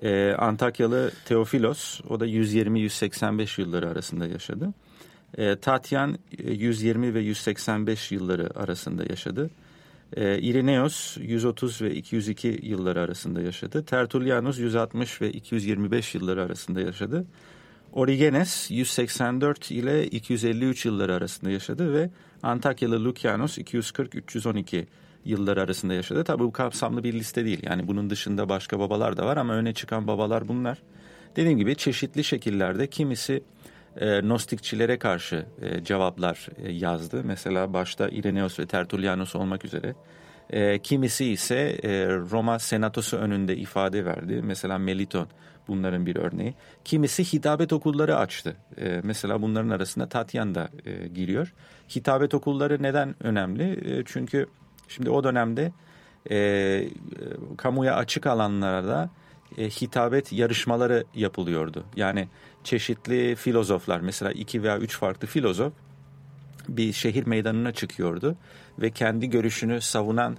E, 0.02 0.32
Antakyalı 0.32 1.12
Teofilos 1.24 2.00
o 2.08 2.20
da 2.20 2.26
120-185 2.26 3.60
yılları 3.60 3.88
arasında 3.88 4.26
yaşadı. 4.26 4.74
E, 5.38 5.56
Tatyan 5.56 6.18
120 6.38 7.06
e, 7.06 7.14
ve 7.14 7.20
185 7.20 8.12
yılları 8.12 8.58
arasında 8.58 9.04
yaşadı. 9.04 9.50
E, 10.16 10.38
Ireneos 10.38 11.16
130 11.16 11.82
ve 11.82 11.94
202 11.94 12.60
yılları 12.62 13.00
arasında 13.00 13.40
yaşadı. 13.40 13.84
Tertullianus 13.84 14.58
160 14.58 15.22
ve 15.22 15.32
225 15.32 16.14
yılları 16.14 16.42
arasında 16.42 16.80
yaşadı. 16.80 17.26
Origenes 17.92 18.70
184 18.70 19.70
ile 19.70 20.06
253 20.06 20.86
yılları 20.86 21.14
arasında 21.14 21.50
yaşadı 21.50 21.94
ve 21.94 22.10
Antakyalı 22.42 23.04
Lucianos 23.04 23.58
240-312 23.58 24.86
yılları 25.24 25.62
arasında 25.62 25.94
yaşadı. 25.94 26.24
Tabi 26.24 26.42
bu 26.42 26.52
kapsamlı 26.52 27.04
bir 27.04 27.12
liste 27.12 27.44
değil. 27.44 27.60
Yani 27.62 27.88
bunun 27.88 28.10
dışında 28.10 28.48
başka 28.48 28.78
babalar 28.78 29.16
da 29.16 29.26
var 29.26 29.36
ama 29.36 29.54
öne 29.54 29.74
çıkan 29.74 30.06
babalar 30.06 30.48
bunlar. 30.48 30.78
Dediğim 31.36 31.58
gibi 31.58 31.76
çeşitli 31.76 32.24
şekillerde 32.24 32.86
kimisi 32.86 33.42
e, 33.96 34.28
Nostikçilere 34.28 34.98
karşı 34.98 35.46
e, 35.62 35.84
cevaplar 35.84 36.48
e, 36.56 36.72
yazdı. 36.72 37.22
Mesela 37.24 37.72
başta 37.72 38.08
Ireneos 38.08 38.58
ve 38.58 38.66
Tertullianus 38.66 39.36
olmak 39.36 39.64
üzere. 39.64 39.94
E, 40.50 40.78
kimisi 40.78 41.24
ise 41.24 41.78
e, 41.82 42.08
Roma 42.08 42.58
senatosu 42.58 43.16
önünde 43.16 43.56
ifade 43.56 44.04
verdi. 44.04 44.40
Mesela 44.44 44.78
Meliton 44.78 45.28
bunların 45.68 46.06
bir 46.06 46.16
örneği. 46.16 46.54
Kimisi 46.84 47.24
hitabet 47.24 47.72
okulları 47.72 48.16
açtı. 48.16 48.56
E, 48.78 49.00
mesela 49.04 49.42
bunların 49.42 49.70
arasında 49.70 50.08
Tatyan 50.08 50.54
da 50.54 50.68
e, 50.84 51.08
giriyor. 51.08 51.54
Hitabet 51.96 52.34
okulları 52.34 52.82
neden 52.82 53.14
önemli? 53.20 53.92
E, 53.98 54.02
çünkü 54.06 54.46
şimdi 54.88 55.10
o 55.10 55.24
dönemde 55.24 55.72
e, 56.30 56.88
kamuya 57.56 57.96
açık 57.96 58.26
alanlarda 58.26 59.10
e, 59.56 59.68
hitabet 59.68 60.32
yarışmaları 60.32 61.04
yapılıyordu. 61.14 61.84
Yani 61.96 62.28
çeşitli 62.64 63.36
filozoflar 63.36 64.00
mesela 64.00 64.32
iki 64.32 64.62
veya 64.62 64.78
üç 64.78 64.96
farklı 64.96 65.28
filozof 65.28 65.72
bir 66.68 66.92
şehir 66.92 67.26
meydanına 67.26 67.72
çıkıyordu 67.72 68.36
ve 68.78 68.90
kendi 68.90 69.30
görüşünü 69.30 69.80
savunan 69.80 70.36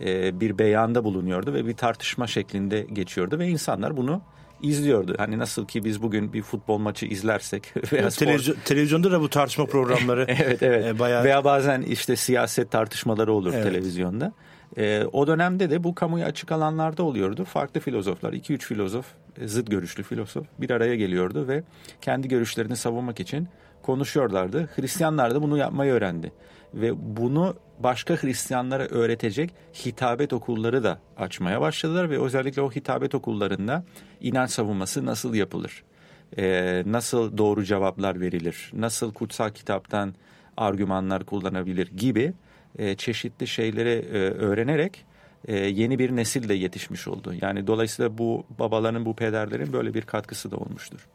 e, 0.00 0.40
bir 0.40 0.58
beyanda 0.58 1.04
bulunuyordu 1.04 1.54
ve 1.54 1.66
bir 1.66 1.74
tartışma 1.74 2.26
şeklinde 2.26 2.86
geçiyordu 2.92 3.38
ve 3.38 3.48
insanlar 3.48 3.96
bunu 3.96 4.22
izliyordu. 4.62 5.14
Hani 5.18 5.38
nasıl 5.38 5.66
ki 5.66 5.84
biz 5.84 6.02
bugün 6.02 6.32
bir 6.32 6.42
futbol 6.42 6.78
maçı 6.78 7.06
izlersek 7.06 7.74
veya 7.92 8.10
spor... 8.10 8.26
televizyon, 8.26 8.56
televizyonda 8.64 9.10
da 9.10 9.20
bu 9.20 9.28
tartışma 9.28 9.66
programları 9.66 10.24
evet 10.28 10.62
evet 10.62 10.86
e, 10.86 10.98
bayağı... 10.98 11.24
veya 11.24 11.44
bazen 11.44 11.82
işte 11.82 12.16
siyaset 12.16 12.70
tartışmaları 12.70 13.32
olur 13.32 13.54
evet. 13.54 13.64
televizyonda. 13.64 14.32
E, 14.78 15.04
o 15.12 15.26
dönemde 15.26 15.70
de 15.70 15.84
bu 15.84 15.94
kamuya 15.94 16.26
açık 16.26 16.52
alanlarda 16.52 17.02
oluyordu. 17.02 17.44
Farklı 17.44 17.80
filozoflar, 17.80 18.32
iki 18.32 18.52
üç 18.52 18.66
filozof, 18.66 19.06
e, 19.40 19.48
zıt 19.48 19.70
görüşlü 19.70 20.02
filozof 20.02 20.46
bir 20.58 20.70
araya 20.70 20.96
geliyordu 20.96 21.48
ve 21.48 21.62
kendi 22.00 22.28
görüşlerini 22.28 22.76
savunmak 22.76 23.20
için 23.20 23.48
konuşuyorlardı. 23.82 24.68
Hristiyanlar 24.76 25.34
da 25.34 25.42
bunu 25.42 25.56
yapmayı 25.56 25.92
öğrendi. 25.92 26.32
Ve 26.74 27.16
bunu 27.16 27.54
başka 27.78 28.14
Hristiyanlara 28.14 28.84
öğretecek 28.84 29.54
hitabet 29.74 30.32
okulları 30.32 30.84
da 30.84 30.98
açmaya 31.16 31.60
başladılar 31.60 32.10
ve 32.10 32.22
özellikle 32.22 32.62
o 32.62 32.70
hitabet 32.70 33.14
okullarında 33.14 33.84
inanç 34.20 34.50
savunması 34.50 35.06
nasıl 35.06 35.34
yapılır? 35.34 35.84
Ee, 36.38 36.82
nasıl 36.86 37.38
doğru 37.38 37.64
cevaplar 37.64 38.20
verilir? 38.20 38.70
Nasıl 38.74 39.12
kutsal 39.12 39.50
kitaptan 39.50 40.14
argümanlar 40.60 41.24
kullanabilir 41.24 41.86
gibi 41.86 42.32
e, 42.78 42.94
çeşitli 42.94 43.46
şeyleri 43.46 43.90
e, 43.90 44.18
öğrenerek 44.18 45.04
e, 45.48 45.56
yeni 45.56 45.98
bir 45.98 46.16
nesil 46.16 46.48
de 46.48 46.54
yetişmiş 46.54 47.08
oldu. 47.08 47.34
Yani 47.42 47.66
dolayısıyla 47.66 48.18
bu 48.18 48.44
babaların, 48.58 49.04
bu 49.04 49.16
pederlerin 49.16 49.72
böyle 49.72 49.94
bir 49.94 50.02
katkısı 50.02 50.50
da 50.50 50.56
olmuştur. 50.56 51.08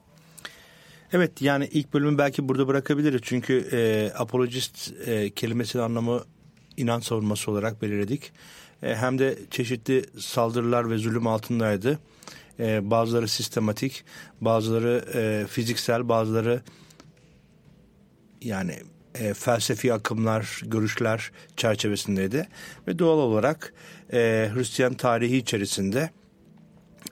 Evet 1.14 1.42
yani 1.42 1.70
ilk 1.72 1.94
bölümü 1.94 2.18
belki 2.18 2.50
burada 2.50 2.68
bırakabiliriz. 2.68 3.22
Çünkü 3.24 3.70
e, 3.72 4.12
apologist 4.18 4.94
e, 5.08 5.30
kelimesinin 5.30 5.84
anlamı 5.84 6.24
inanç 6.78 7.04
savunması 7.04 7.52
olarak 7.52 7.82
belirledik. 7.82 8.32
E, 8.84 8.96
hem 8.96 9.20
de 9.20 9.38
çeşitli 9.52 10.06
saldırılar 10.20 10.90
ve 10.90 10.98
zulüm 10.98 11.28
altındaydı. 11.28 12.00
E, 12.60 12.92
bazıları 12.92 13.28
sistematik, 13.28 14.04
bazıları 14.42 15.06
e, 15.14 15.48
fiziksel, 15.48 16.10
bazıları 16.10 16.62
yani 18.42 18.74
e, 19.20 19.34
felsefi 19.34 19.94
akımlar, 19.94 20.62
görüşler 20.66 21.32
çerçevesindeydi. 21.58 22.48
Ve 22.88 23.00
doğal 23.00 23.18
olarak 23.18 23.74
e, 24.14 24.50
Hristiyan 24.54 24.94
tarihi 24.94 25.38
içerisinde 25.38 26.10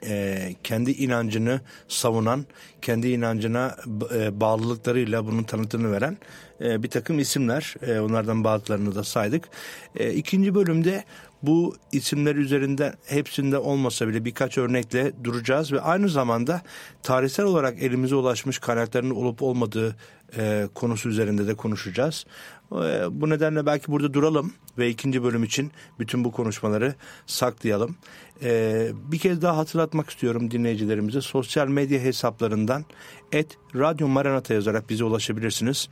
e, 0.06 0.54
kendi 0.64 0.90
inancını 0.90 1.60
savunan, 1.88 2.46
kendi 2.82 3.08
inancına 3.08 3.76
e, 4.14 4.40
bağlılıklarıyla 4.40 5.26
bunun 5.26 5.42
tanıtını 5.42 5.92
veren 5.92 6.18
e, 6.60 6.82
bir 6.82 6.90
takım 6.90 7.18
isimler. 7.18 7.74
E, 7.82 8.00
onlardan 8.00 8.44
bazılarını 8.44 8.94
da 8.94 9.04
saydık. 9.04 9.48
E, 9.96 10.12
ikinci 10.12 10.54
bölümde 10.54 11.04
bu 11.42 11.76
isimler 11.92 12.36
üzerinden 12.36 12.94
hepsinde 13.06 13.58
olmasa 13.58 14.08
bile 14.08 14.24
birkaç 14.24 14.58
örnekle 14.58 15.12
duracağız 15.24 15.72
ve 15.72 15.80
aynı 15.80 16.08
zamanda 16.08 16.62
tarihsel 17.02 17.46
olarak 17.46 17.82
elimize 17.82 18.14
ulaşmış 18.14 18.58
kaynakların 18.58 19.10
olup 19.10 19.42
olmadığı 19.42 19.96
e, 20.38 20.68
konusu 20.74 21.08
üzerinde 21.08 21.46
de 21.46 21.54
konuşacağız. 21.54 22.26
E, 22.72 23.06
bu 23.10 23.30
nedenle 23.30 23.66
belki 23.66 23.92
burada 23.92 24.14
duralım 24.14 24.52
ve 24.78 24.90
ikinci 24.90 25.22
bölüm 25.22 25.44
için 25.44 25.72
bütün 25.98 26.24
bu 26.24 26.32
konuşmaları 26.32 26.94
saklayalım. 27.26 27.96
E, 28.42 28.88
bir 29.12 29.18
kez 29.18 29.42
daha 29.42 29.56
hatırlatmak 29.56 30.10
istiyorum 30.10 30.50
dinleyicilerimize 30.50 31.20
sosyal 31.20 31.68
medya 31.68 32.00
hesaplarından 32.00 32.84
et 33.32 33.58
Radyo 33.74 34.08
Maranata 34.08 34.54
yazarak 34.54 34.90
bize 34.90 35.04
ulaşabilirsiniz. 35.04 35.88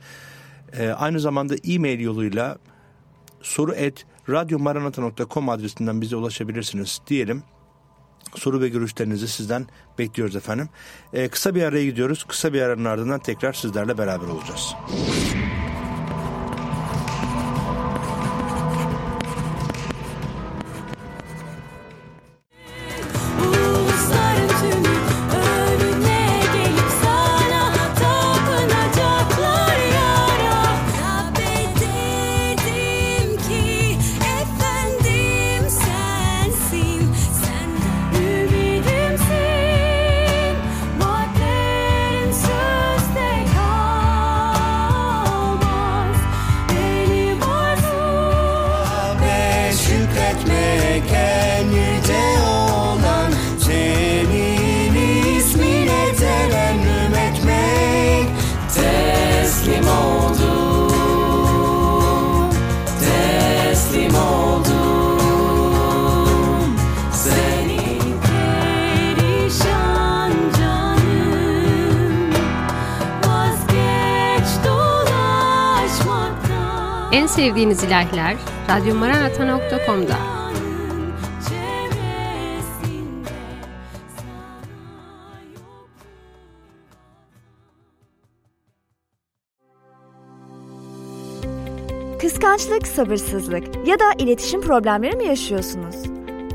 E, 0.77 0.89
aynı 0.89 1.19
zamanda 1.19 1.55
e-mail 1.67 1.99
yoluyla 1.99 2.57
soru 3.41 3.73
et 3.73 4.05
radyomaranata.com 4.29 5.49
adresinden 5.49 6.01
bize 6.01 6.15
ulaşabilirsiniz 6.15 7.01
diyelim. 7.07 7.43
Soru 8.35 8.61
ve 8.61 8.69
görüşlerinizi 8.69 9.27
sizden 9.27 9.67
bekliyoruz 9.99 10.35
efendim. 10.35 10.69
Ee, 11.13 11.27
kısa 11.27 11.55
bir 11.55 11.63
araya 11.63 11.85
gidiyoruz. 11.85 12.23
Kısa 12.23 12.53
bir 12.53 12.61
aranın 12.61 12.85
ardından 12.85 13.19
tekrar 13.19 13.53
sizlerle 13.53 13.97
beraber 13.97 14.27
olacağız. 14.27 14.75
En 77.13 77.27
sevdiğiniz 77.27 77.83
ilahlar 77.83 78.35
radyomaranata.com'da. 78.69 80.17
Kıskançlık, 92.21 92.87
sabırsızlık 92.87 93.63
ya 93.87 93.99
da 93.99 94.03
iletişim 94.17 94.61
problemleri 94.61 95.15
mi 95.15 95.25
yaşıyorsunuz? 95.25 95.95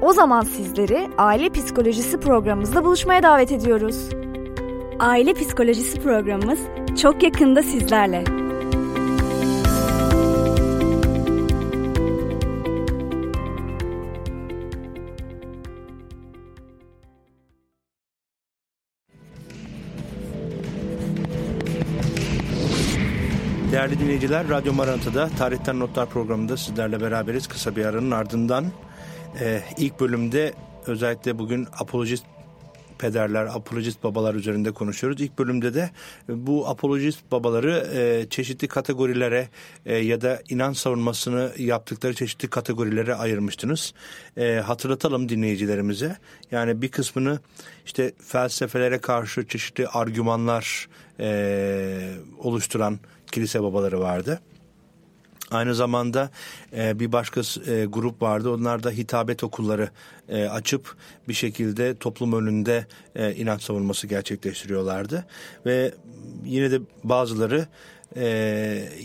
O 0.02 0.12
zaman 0.12 0.42
sizleri 0.42 1.08
Aile 1.18 1.50
Psikolojisi 1.50 2.20
programımızda 2.20 2.84
buluşmaya 2.84 3.22
davet 3.22 3.52
ediyoruz. 3.52 4.08
Aile 4.98 5.34
Psikolojisi 5.34 6.00
programımız 6.00 6.58
çok 7.02 7.22
yakında 7.22 7.62
sizlerle. 7.62 8.47
Değerli 23.72 23.98
dinleyiciler, 23.98 24.48
Radyo 24.48 24.72
Maranata'da 24.72 25.28
Tarihten 25.28 25.80
Notlar 25.80 26.10
programında 26.10 26.56
sizlerle 26.56 27.00
beraberiz. 27.00 27.46
Kısa 27.46 27.76
bir 27.76 27.84
aranın 27.84 28.10
ardından 28.10 28.64
e, 29.40 29.62
ilk 29.76 30.00
bölümde 30.00 30.52
özellikle 30.86 31.38
bugün 31.38 31.66
apolojist 31.78 32.24
pederler, 32.98 33.46
apolojist 33.46 34.04
babalar 34.04 34.34
üzerinde 34.34 34.72
konuşuyoruz. 34.72 35.20
İlk 35.20 35.38
bölümde 35.38 35.74
de 35.74 35.90
bu 36.28 36.68
apolojist 36.68 37.32
babaları 37.32 37.88
e, 37.94 38.28
çeşitli 38.30 38.68
kategorilere 38.68 39.48
e, 39.86 39.96
ya 39.96 40.20
da 40.20 40.42
inan 40.48 40.72
savunmasını 40.72 41.52
yaptıkları 41.58 42.14
çeşitli 42.14 42.48
kategorilere 42.48 43.14
ayırmıştınız. 43.14 43.94
E, 44.36 44.62
hatırlatalım 44.66 45.28
dinleyicilerimize. 45.28 46.16
Yani 46.50 46.82
bir 46.82 46.88
kısmını 46.88 47.40
işte 47.86 48.12
felsefelere 48.26 48.98
karşı 48.98 49.46
çeşitli 49.46 49.88
argümanlar 49.88 50.88
e, 51.20 52.14
oluşturan 52.38 52.98
kilise 53.30 53.62
babaları 53.62 54.00
vardı. 54.00 54.40
Aynı 55.50 55.74
zamanda 55.74 56.30
e, 56.76 57.00
bir 57.00 57.12
başka 57.12 57.40
e, 57.40 57.84
grup 57.84 58.22
vardı. 58.22 58.50
Onlar 58.50 58.82
da 58.82 58.90
hitabet 58.90 59.44
okulları 59.44 59.90
e, 60.28 60.44
açıp 60.44 60.96
bir 61.28 61.34
şekilde 61.34 61.94
toplum 61.94 62.32
önünde 62.32 62.86
e, 63.14 63.34
inanç 63.34 63.62
savunması 63.62 64.06
gerçekleştiriyorlardı. 64.06 65.26
Ve 65.66 65.94
yine 66.44 66.70
de 66.70 66.80
bazıları 67.04 67.66
e, 68.16 68.26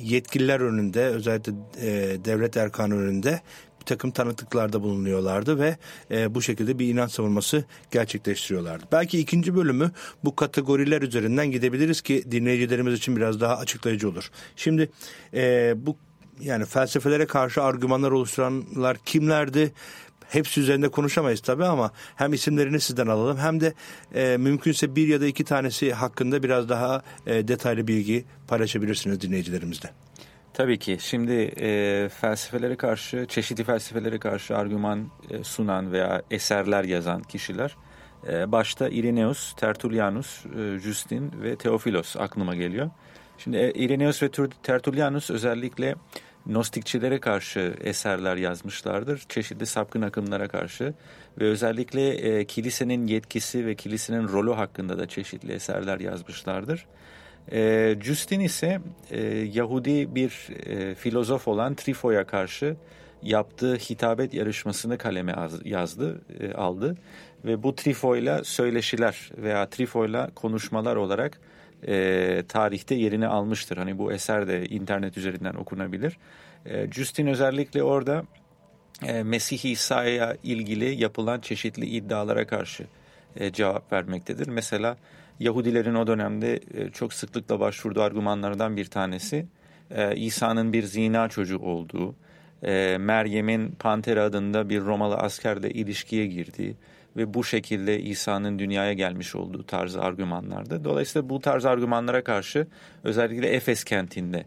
yetkililer 0.04 0.60
önünde 0.60 1.06
özellikle 1.06 1.54
e, 1.82 2.18
devlet 2.26 2.58
erkanı 2.58 2.96
önünde 2.96 3.42
bir 3.84 3.88
takım 3.88 4.12
tanıklıklarda 4.12 4.82
bulunuyorlardı 4.82 5.60
ve 5.60 5.78
e, 6.12 6.36
bu 6.36 6.42
şekilde 6.42 6.80
bir 6.80 6.88
inanç 6.88 7.12
savunması 7.12 7.66
gerçekleştiriyorlardı. 7.92 8.86
Belki 8.92 9.20
ikinci 9.20 9.56
bölümü 9.56 9.92
bu 10.24 10.36
kategoriler 10.36 11.02
üzerinden 11.02 11.52
gidebiliriz 11.52 12.02
ki 12.02 12.24
dinleyicilerimiz 12.32 12.94
için 12.94 13.16
biraz 13.16 13.42
daha 13.42 13.58
açıklayıcı 13.58 14.10
olur. 14.10 14.32
Şimdi 14.56 14.90
e, 15.34 15.74
bu 15.78 15.98
yani 16.40 16.66
felsefelere 16.66 17.26
karşı 17.26 17.64
argümanlar 17.64 18.12
oluşturanlar 18.12 18.98
kimlerdi? 18.98 19.74
Hepsi 20.30 20.62
üzerinde 20.62 20.90
konuşamayız 20.90 21.42
tabii 21.42 21.66
ama 21.66 21.92
hem 22.16 22.34
isimlerini 22.34 22.80
sizden 22.80 23.08
alalım 23.08 23.38
hem 23.38 23.62
de 23.62 23.74
e, 24.16 24.38
mümkünse 24.38 24.96
bir 24.96 25.08
ya 25.08 25.22
da 25.22 25.26
iki 25.26 25.44
tanesi 25.44 25.94
hakkında 25.94 26.44
biraz 26.44 26.70
daha 26.70 27.02
e, 27.28 27.48
detaylı 27.48 27.88
bilgi 27.88 28.26
paylaşabilirsiniz 28.48 29.22
dinleyicilerimizle. 29.22 29.90
Tabii 30.54 30.80
ki. 30.80 30.98
Şimdi 31.00 31.54
e, 31.60 32.10
felsefelere 32.10 32.76
karşı, 32.76 33.26
çeşitli 33.30 33.64
felsefelere 33.64 34.20
karşı 34.20 34.58
argüman 34.58 35.10
e, 35.30 35.44
sunan 35.44 35.92
veya 35.92 36.22
eserler 36.32 36.84
yazan 36.84 37.24
kişiler 37.24 37.76
e, 38.28 38.52
başta 38.52 38.90
Irenaeus, 38.90 39.54
Tertullianus, 39.54 40.46
e, 40.46 40.80
Justin 40.80 41.32
ve 41.42 41.56
Theophilos 41.56 42.18
aklıma 42.18 42.56
geliyor. 42.56 42.90
Şimdi 43.38 43.58
e, 43.58 43.72
Irenaeus 43.72 44.24
ve 44.24 44.30
Tertullianus 44.64 45.30
özellikle 45.30 45.96
Nostikçilere 46.46 47.20
karşı 47.20 47.76
eserler 47.82 48.38
yazmışlardır. 48.38 49.24
Çeşitli 49.30 49.66
sapkın 49.66 50.02
akımlara 50.02 50.48
karşı 50.48 50.94
ve 51.40 51.46
özellikle 51.46 52.10
e, 52.10 52.46
kilisenin 52.46 53.08
yetkisi 53.08 53.66
ve 53.66 53.76
kilisenin 53.76 54.28
rolü 54.28 54.52
hakkında 54.52 54.98
da 54.98 55.08
çeşitli 55.08 55.54
eserler 55.54 56.00
yazmışlardır. 56.00 56.86
E, 57.52 57.96
Justin 58.02 58.40
ise 58.40 58.80
e, 59.12 59.22
Yahudi 59.54 60.16
bir 60.16 60.48
e, 60.66 60.96
filozof 60.96 61.48
olan 61.48 61.76
Trifo'ya 61.76 62.24
karşı 62.24 62.76
yaptığı 63.22 63.76
hitabet 63.76 64.34
yarışmasını 64.34 64.98
kaleme 64.98 65.36
yazdı, 65.66 66.22
e, 66.40 66.54
aldı 66.54 66.98
ve 67.46 67.64
bu 67.64 67.76
Trifo'yla 67.76 68.44
söyleşiler 68.44 69.32
veya 69.38 69.70
Trifo'yla 69.70 70.30
konuşmalar 70.36 70.96
olarak 70.96 71.40
e, 71.88 72.44
tarihte 72.48 72.96
yerini 72.96 73.28
almıştır. 73.28 73.78
Hani 73.78 73.98
bu 73.98 74.14
eser 74.14 74.48
de 74.48 74.66
internet 74.66 75.18
üzerinden 75.18 75.54
okunabilir. 75.54 76.18
E, 76.66 76.92
Justin 76.92 77.28
özellikle 77.28 77.84
orada 77.84 78.24
e, 79.06 79.24
Mesih 79.24 79.72
İsa'ya 79.72 80.38
ilgili 80.44 81.02
yapılan 81.02 81.40
çeşitli 81.40 81.86
iddialara 81.86 82.48
karşı 82.48 82.84
e, 83.36 83.52
cevap 83.52 83.94
vermektedir. 83.94 84.48
Mesela 84.48 84.98
Yahudilerin 85.40 85.96
o 85.96 86.08
dönemde 86.08 86.60
e, 86.74 86.90
çok 86.90 87.14
sıklıkla 87.14 87.60
başvurduğu 87.60 88.02
argümanlardan 88.02 88.78
bir 88.78 88.86
tanesi 88.86 89.46
e, 89.92 90.16
İsa'nın 90.16 90.74
bir 90.74 90.84
zina 90.84 91.30
çocuğu 91.30 91.60
olduğu, 91.60 92.16
e, 92.64 92.98
Meryem'in 93.00 93.72
Panter 93.72 94.18
adında 94.18 94.70
bir 94.70 94.82
Romalı 94.82 95.16
askerle 95.16 95.70
ilişkiye 95.70 96.28
girdiği, 96.28 96.76
ve 97.18 97.34
bu 97.34 97.44
şekilde 97.44 98.00
İsa'nın 98.00 98.60
dünyaya 98.60 98.94
gelmiş 98.94 99.36
olduğu 99.36 99.64
tarzı 99.64 100.02
argümanlardı. 100.02 100.84
Dolayısıyla 100.84 101.30
bu 101.30 101.40
tarz 101.40 101.66
argümanlara 101.66 102.24
karşı 102.24 102.68
özellikle 103.04 103.48
Efes 103.48 103.84
kentinde 103.84 104.46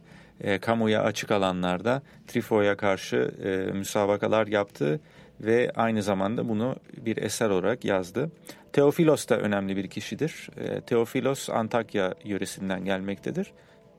kamuya 0.60 1.02
açık 1.02 1.30
alanlarda 1.30 2.02
Trifo'ya 2.26 2.76
karşı 2.76 3.30
müsabakalar 3.74 4.46
yaptı 4.46 5.00
ve 5.40 5.72
aynı 5.76 6.02
zamanda 6.02 6.48
bunu 6.48 6.76
bir 6.96 7.16
eser 7.16 7.50
olarak 7.50 7.84
yazdı. 7.84 8.30
Teofilos 8.76 9.28
da 9.28 9.38
önemli 9.38 9.76
bir 9.76 9.86
kişidir. 9.86 10.48
E, 10.56 10.80
Teofilos 10.80 11.50
Antakya 11.50 12.14
yöresinden 12.24 12.84
gelmektedir. 12.84 13.52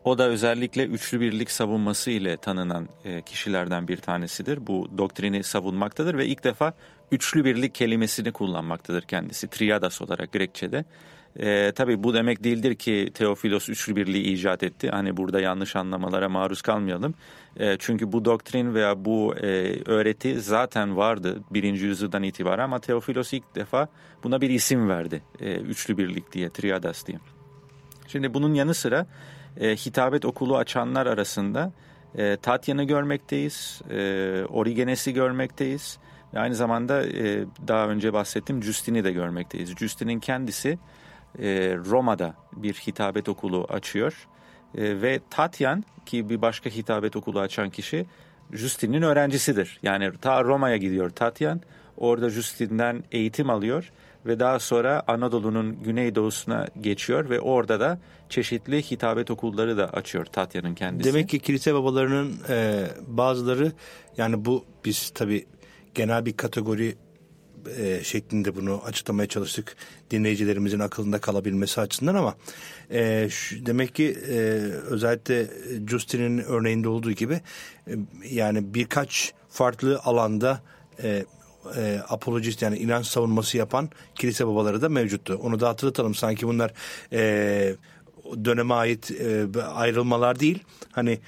O 0.03 0.17
da 0.17 0.27
özellikle 0.27 0.85
üçlü 0.85 1.19
birlik 1.19 1.51
savunması 1.51 2.11
ile 2.11 2.37
tanınan 2.37 2.89
e, 3.05 3.21
kişilerden 3.21 3.87
bir 3.87 3.97
tanesidir. 3.97 4.67
Bu 4.67 4.89
doktrini 4.97 5.43
savunmaktadır 5.43 6.17
ve 6.17 6.25
ilk 6.25 6.43
defa 6.43 6.73
üçlü 7.11 7.45
birlik 7.45 7.75
kelimesini 7.75 8.31
kullanmaktadır 8.31 9.01
kendisi. 9.01 9.47
Triadas 9.47 10.01
olarak 10.01 10.31
Grekçe'de. 10.31 10.85
E, 11.39 11.71
tabii 11.71 12.03
bu 12.03 12.13
demek 12.13 12.43
değildir 12.43 12.75
ki 12.75 13.11
Teofilos 13.13 13.69
üçlü 13.69 13.95
birliği 13.95 14.33
icat 14.33 14.63
etti. 14.63 14.89
Hani 14.89 15.17
burada 15.17 15.39
yanlış 15.39 15.75
anlamalara 15.75 16.29
maruz 16.29 16.61
kalmayalım. 16.61 17.13
E, 17.59 17.77
çünkü 17.79 18.11
bu 18.11 18.25
doktrin 18.25 18.73
veya 18.73 19.05
bu 19.05 19.35
e, 19.35 19.47
öğreti 19.85 20.41
zaten 20.41 20.97
vardı 20.97 21.43
birinci 21.51 21.85
yüzyıldan 21.85 22.23
itibaren 22.23 22.63
ama 22.63 22.79
Teofilos 22.79 23.33
ilk 23.33 23.55
defa 23.55 23.87
buna 24.23 24.41
bir 24.41 24.49
isim 24.49 24.89
verdi. 24.89 25.21
E, 25.39 25.55
üçlü 25.55 25.97
birlik 25.97 26.31
diye, 26.31 26.49
triadas 26.49 27.07
diye. 27.07 27.19
Şimdi 28.07 28.33
bunun 28.33 28.53
yanı 28.53 28.73
sıra 28.73 29.05
e, 29.59 29.75
hitabet 29.75 30.25
okulu 30.25 30.57
açanlar 30.57 31.05
arasında 31.05 31.73
e, 32.17 32.37
Tatyan'ı 32.37 32.83
görmekteyiz, 32.83 33.81
e, 33.89 34.43
Origenes'i 34.49 35.13
görmekteyiz. 35.13 35.97
Aynı 36.35 36.55
zamanda 36.55 37.03
e, 37.03 37.45
daha 37.67 37.87
önce 37.87 38.13
bahsettim 38.13 38.63
Justin'i 38.63 39.03
de 39.03 39.11
görmekteyiz. 39.11 39.75
Justin'in 39.77 40.19
kendisi 40.19 40.79
Roma'da 41.77 42.33
bir 42.53 42.73
hitabet 42.73 43.29
okulu 43.29 43.65
açıyor. 43.69 44.27
E, 44.75 45.01
ve 45.01 45.19
Tatyan 45.29 45.83
ki 46.05 46.29
bir 46.29 46.41
başka 46.41 46.69
hitabet 46.69 47.15
okulu 47.15 47.39
açan 47.39 47.69
kişi 47.69 48.05
Justin'in 48.51 49.01
öğrencisidir. 49.01 49.79
Yani 49.83 50.11
ta 50.21 50.43
Roma'ya 50.43 50.77
gidiyor 50.77 51.09
Tatyan. 51.09 51.61
Orada 51.97 52.29
Justin'den 52.29 53.03
eğitim 53.11 53.49
alıyor 53.49 53.91
ve 54.25 54.39
daha 54.39 54.59
sonra 54.59 55.03
Anadolu'nun 55.07 55.83
güneydoğusuna 55.83 56.67
geçiyor 56.81 57.29
ve 57.29 57.39
orada 57.39 57.79
da 57.79 57.99
çeşitli 58.29 58.81
hitabet 58.91 59.31
okulları 59.31 59.77
da 59.77 59.89
açıyor 59.89 60.25
Tatya'nın 60.25 60.75
kendisi. 60.75 61.13
Demek 61.13 61.29
ki 61.29 61.39
kilise 61.39 61.73
babalarının 61.73 62.37
e, 62.49 62.87
bazıları 63.07 63.71
yani 64.17 64.45
bu 64.45 64.65
biz 64.85 65.09
tabi 65.09 65.45
genel 65.95 66.25
bir 66.25 66.37
kategori 66.37 66.95
e, 67.77 68.03
şeklinde 68.03 68.55
bunu 68.55 68.81
açıklamaya 68.85 69.27
çalıştık 69.27 69.75
dinleyicilerimizin 70.11 70.79
akılında 70.79 71.19
kalabilmesi 71.21 71.81
açısından 71.81 72.15
ama 72.15 72.35
e, 72.91 73.27
şu, 73.29 73.65
demek 73.65 73.95
ki 73.95 74.17
e, 74.29 74.37
özellikle 74.89 75.47
Justin'in 75.87 76.37
örneğinde 76.37 76.89
olduğu 76.89 77.11
gibi 77.11 77.41
e, 77.87 77.91
yani 78.29 78.73
birkaç 78.73 79.33
farklı 79.49 79.99
alanda 80.03 80.61
e, 81.03 81.25
e, 81.75 82.01
apolojist 82.09 82.61
yani 82.61 82.77
inanç 82.77 83.05
savunması 83.05 83.57
yapan 83.57 83.89
kilise 84.15 84.47
babaları 84.47 84.81
da 84.81 84.89
mevcuttu. 84.89 85.39
Onu 85.43 85.59
da 85.59 85.69
hatırlatalım 85.69 86.15
sanki 86.15 86.47
bunlar 86.47 86.73
e, 87.13 87.75
döneme 88.45 88.73
ait 88.73 89.11
e, 89.11 89.45
ayrılmalar 89.61 90.39
değil. 90.39 90.63
Hani 90.91 91.19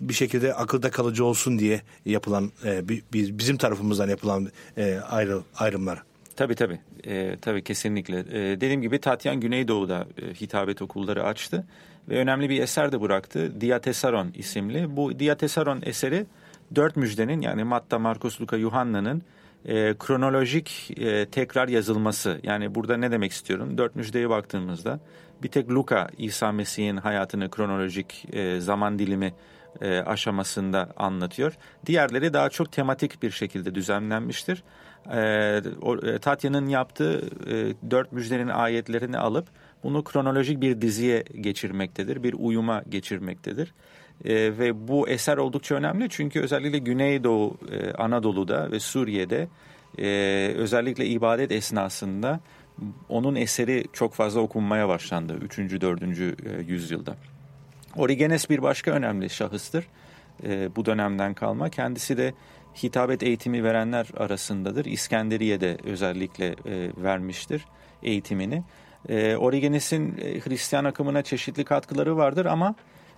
bir 0.00 0.14
şekilde 0.14 0.54
akılda 0.54 0.90
kalıcı 0.90 1.24
olsun 1.24 1.58
diye 1.58 1.82
yapılan 2.04 2.52
e, 2.64 2.88
bizim 3.12 3.56
tarafımızdan 3.56 4.08
yapılan 4.08 4.48
e, 4.76 4.96
ayrı, 4.96 5.40
ayrımlar. 5.56 6.02
Tabii 6.36 6.54
tabii. 6.54 6.80
E, 7.06 7.36
tabii 7.40 7.64
kesinlikle. 7.64 8.18
E, 8.18 8.60
dediğim 8.60 8.82
gibi 8.82 8.98
Tatyan 8.98 9.40
Güneydoğu'da 9.40 10.06
e, 10.22 10.34
hitabet 10.34 10.82
okulları 10.82 11.24
açtı 11.24 11.66
ve 12.08 12.18
önemli 12.18 12.50
bir 12.50 12.62
eser 12.62 12.92
de 12.92 13.00
bıraktı. 13.00 13.60
Diatesaron 13.60 14.32
isimli. 14.34 14.96
Bu 14.96 15.18
Diatesaron 15.18 15.82
eseri 15.82 16.26
dört 16.74 16.96
müjdenin 16.96 17.40
yani 17.40 17.64
Matta, 17.64 17.98
Markus, 17.98 18.40
Luka, 18.40 18.56
Yuhanna'nın 18.56 19.22
e, 19.66 19.94
kronolojik 19.98 20.90
e, 20.96 21.26
tekrar 21.26 21.68
yazılması. 21.68 22.40
Yani 22.42 22.74
burada 22.74 22.96
ne 22.96 23.10
demek 23.10 23.32
istiyorum? 23.32 23.78
Dört 23.78 23.96
müjdeye 23.96 24.30
baktığımızda 24.30 25.00
bir 25.44 25.48
tek 25.48 25.70
Luka 25.70 26.08
İsa 26.18 26.52
Mesih'in 26.52 26.96
hayatını 26.96 27.50
kronolojik 27.50 28.26
e, 28.32 28.60
zaman 28.60 28.98
dilimi 28.98 29.34
e, 29.80 29.98
aşamasında 29.98 30.88
anlatıyor. 30.96 31.52
Diğerleri 31.86 32.32
daha 32.32 32.50
çok 32.50 32.72
tematik 32.72 33.22
bir 33.22 33.30
şekilde 33.30 33.74
düzenlenmiştir. 33.74 34.62
E, 35.10 35.20
e, 36.02 36.18
Tatya'nın 36.18 36.66
yaptığı 36.66 37.22
e, 37.46 37.74
dört 37.90 38.12
müjdenin 38.12 38.48
ayetlerini 38.48 39.18
alıp 39.18 39.46
bunu 39.82 40.04
kronolojik 40.04 40.60
bir 40.60 40.80
diziye 40.80 41.24
geçirmektedir, 41.40 42.22
bir 42.22 42.34
uyuma 42.38 42.82
geçirmektedir. 42.88 43.74
E, 44.24 44.34
ve 44.34 44.88
bu 44.88 45.08
eser 45.08 45.36
oldukça 45.36 45.74
önemli 45.74 46.08
çünkü 46.10 46.40
özellikle 46.40 46.78
Güneydoğu 46.78 47.58
e, 47.72 47.92
Anadolu'da 47.92 48.70
ve 48.70 48.80
Suriye'de 48.80 49.48
e, 49.98 50.08
özellikle 50.56 51.06
ibadet 51.06 51.52
esnasında 51.52 52.40
onun 53.08 53.34
eseri 53.34 53.84
çok 53.92 54.14
fazla 54.14 54.40
okunmaya 54.40 54.88
başlandı 54.88 55.38
3. 55.42 55.58
4. 55.58 56.02
E, 56.02 56.34
yüzyılda. 56.66 57.16
Origenes 57.96 58.50
bir 58.50 58.62
başka 58.62 58.90
önemli 58.90 59.30
şahıstır 59.30 59.86
e, 60.44 60.76
bu 60.76 60.84
dönemden 60.84 61.34
kalma. 61.34 61.68
Kendisi 61.68 62.16
de 62.16 62.34
hitabet 62.82 63.22
eğitimi 63.22 63.64
verenler 63.64 64.06
arasındadır. 64.16 64.84
İskenderiye'de 64.84 65.78
özellikle 65.84 66.46
e, 66.46 66.90
vermiştir 66.96 67.64
eğitimini. 68.02 68.62
Origenes'in 69.38 70.12
Hristiyan 70.16 70.84
akımına 70.84 71.22
çeşitli 71.22 71.64
katkıları 71.64 72.16
vardır 72.16 72.46
ama 72.46 72.74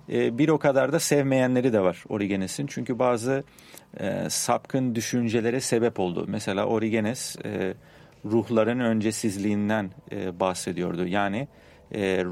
bir 0.09 0.49
o 0.49 0.59
kadar 0.59 0.93
da 0.93 1.01
sevmeyenleri 1.01 1.73
de 1.73 1.81
var 1.81 2.05
Origenes'in. 2.09 2.67
Çünkü 2.67 2.99
bazı 2.99 3.45
sapkın 4.29 4.95
düşüncelere 4.95 5.61
sebep 5.61 6.01
oldu. 6.01 6.25
Mesela 6.29 6.67
Origenes 6.67 7.37
e, 7.45 7.75
ruhların 8.31 8.81
öncesizliğinden 8.81 9.91
e, 10.13 10.41
bahsediyordu. 10.41 11.07
Yani 11.07 11.49
e, 11.95 12.25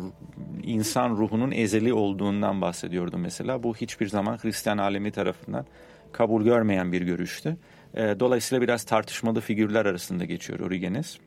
insan 0.63 1.11
ruhunun 1.11 1.51
ezeli 1.51 1.93
olduğundan 1.93 2.61
bahsediyordu 2.61 3.19
mesela. 3.19 3.63
Bu 3.63 3.77
hiçbir 3.77 4.09
zaman 4.09 4.39
Hristiyan 4.43 4.79
alemi 4.79 5.11
tarafından 5.11 5.67
kabul 6.13 6.45
görmeyen 6.45 6.93
bir 6.93 7.03
görüştü. 7.03 7.57
E, 7.95 8.21
dolayısıyla 8.21 8.63
biraz 8.63 8.85
tartışmalı 8.85 9.41
figürler 9.41 9.87
arasında 9.87 10.25
geçiyor 10.25 10.61
Origenes. 10.61 11.19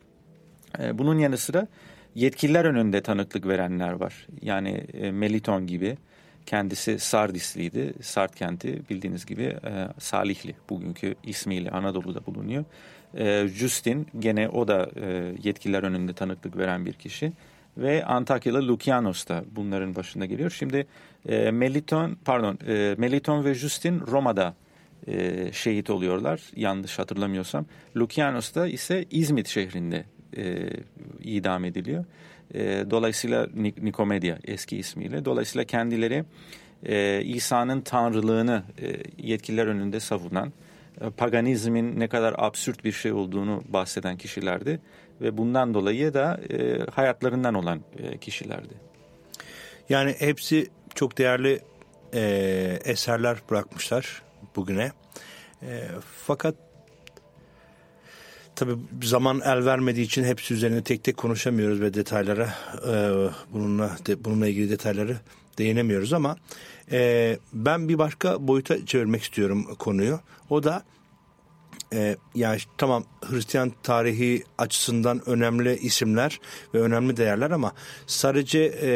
E, 0.80 0.98
bunun 0.98 1.20
yanı 1.20 1.38
sıra 1.38 1.68
yetkililer 2.16 2.66
önünde 2.66 3.02
tanıklık 3.02 3.48
verenler 3.48 3.92
var. 3.92 4.28
Yani 4.42 4.70
e, 4.70 5.12
Meliton 5.12 5.68
gibi 5.68 5.98
kendisi 6.46 7.00
Sardisliydi. 7.00 7.94
Sart 8.02 8.36
kenti 8.36 8.82
bildiğiniz 8.90 9.26
gibi 9.26 9.44
e, 9.44 9.88
Salihli 10.00 10.56
bugünkü 10.70 11.16
ismiyle 11.24 11.72
Anadolu'da 11.72 12.26
bulunuyor. 12.26 12.66
E, 13.16 13.48
Justin 13.48 14.08
gene 14.20 14.50
o 14.50 14.68
da 14.68 14.90
e, 14.96 15.34
yetkililer 15.44 15.84
önünde 15.84 16.14
tanıklık 16.14 16.58
veren 16.58 16.86
bir 16.86 16.94
kişi. 16.94 17.34
Ve 17.78 18.06
Antakyalı 18.06 18.68
Lukianos 18.68 19.28
da 19.28 19.44
bunların 19.52 19.96
başında 19.96 20.26
geliyor. 20.26 20.52
Şimdi 20.52 20.88
e, 21.30 21.52
Meliton 21.52 22.18
pardon 22.26 22.60
e, 22.68 22.96
Meliton 22.98 23.46
ve 23.46 23.54
Justin 23.54 24.00
Roma'da 24.00 24.56
şehit 25.52 25.90
oluyorlar 25.90 26.42
yanlış 26.56 27.00
hatırlamıyorsam. 27.00 27.66
Lukianos 27.98 28.56
da 28.56 28.68
ise 28.68 29.06
İzmit 29.12 29.48
şehrinde 29.48 30.06
idam 31.24 31.66
ediliyor. 31.66 32.06
Dolayısıyla 32.92 33.48
Nikomedia 33.56 34.38
eski 34.44 34.78
ismiyle. 34.78 35.26
Dolayısıyla 35.26 35.66
kendileri 35.66 36.24
İsa'nın 37.24 37.82
tanrılığını 37.82 38.64
yetkililer 39.18 39.68
önünde 39.68 40.00
savunan, 40.00 40.54
paganizmin 41.18 42.00
ne 42.00 42.08
kadar 42.08 42.36
absürt 42.38 42.84
bir 42.84 42.92
şey 42.92 43.12
olduğunu 43.12 43.64
bahseden 43.70 44.18
kişilerdi. 44.18 44.80
Ve 45.22 45.38
bundan 45.38 45.74
dolayı 45.74 46.14
da 46.14 46.40
e, 46.50 46.80
hayatlarından 46.92 47.54
olan 47.54 47.82
e, 47.98 48.18
kişilerdi. 48.18 48.74
Yani 49.90 50.16
hepsi 50.20 50.70
çok 50.96 51.18
değerli 51.18 51.60
e, 52.14 52.22
eserler 52.86 53.38
bırakmışlar 53.50 54.22
bugüne. 54.56 54.92
E, 55.62 55.84
fakat 56.26 56.56
Tabii 58.58 58.76
zaman 59.04 59.42
el 59.46 59.66
vermediği 59.66 60.06
için 60.06 60.24
hepsi 60.24 60.54
üzerine 60.54 60.84
tek 60.84 61.04
tek 61.04 61.18
konuşamıyoruz 61.18 61.82
ve 61.82 61.94
detaylara 61.94 62.54
e, 62.88 62.94
bununla 63.54 63.98
de, 64.06 64.24
bununla 64.24 64.48
ilgili 64.48 64.70
detayları 64.70 65.18
değinemiyoruz 65.58 66.14
ama 66.14 66.36
e, 66.92 67.38
ben 67.54 67.90
bir 67.90 67.98
başka 67.98 68.48
boyuta 68.48 68.86
çevirmek 68.86 69.24
istiyorum 69.24 69.76
konuyu. 69.80 70.20
O 70.50 70.64
da 70.64 70.84
e, 71.94 72.16
yani 72.36 72.60
tamam 72.78 73.04
Hristiyan 73.22 73.72
tarihi 73.84 74.44
açısından 74.58 75.30
önemli 75.30 75.78
isimler 75.78 76.40
ve 76.74 76.82
önemli 76.82 77.18
değerler 77.18 77.52
ama 77.52 77.72
sadece 78.08 78.60
e, 78.82 78.90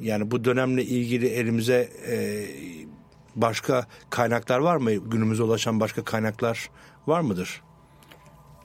yani 0.00 0.30
bu 0.30 0.44
dönemle 0.44 0.84
ilgili 0.84 1.26
elimize 1.26 1.88
e, 2.08 2.46
başka 3.36 3.86
kaynaklar 4.10 4.58
var 4.58 4.76
mı? 4.76 4.92
Günümüze 4.92 5.42
ulaşan 5.42 5.80
başka 5.80 6.04
kaynaklar 6.04 6.70
var 7.06 7.20
mıdır? 7.20 7.62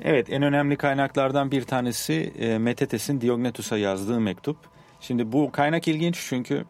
Evet 0.04 0.28
en 0.30 0.42
önemli 0.42 0.78
kaynaklardan 0.78 1.52
bir 1.52 1.62
tanesi 1.64 2.34
e, 2.40 2.58
Metetes'in 2.58 3.22
Diognetus'a 3.22 3.78
yazdığı 3.78 4.20
mektup. 4.20 4.58
Şimdi 5.02 5.32
bu 5.32 5.52
kaynak 5.52 5.88
ilginç 5.88 6.26
çünkü 6.30 6.66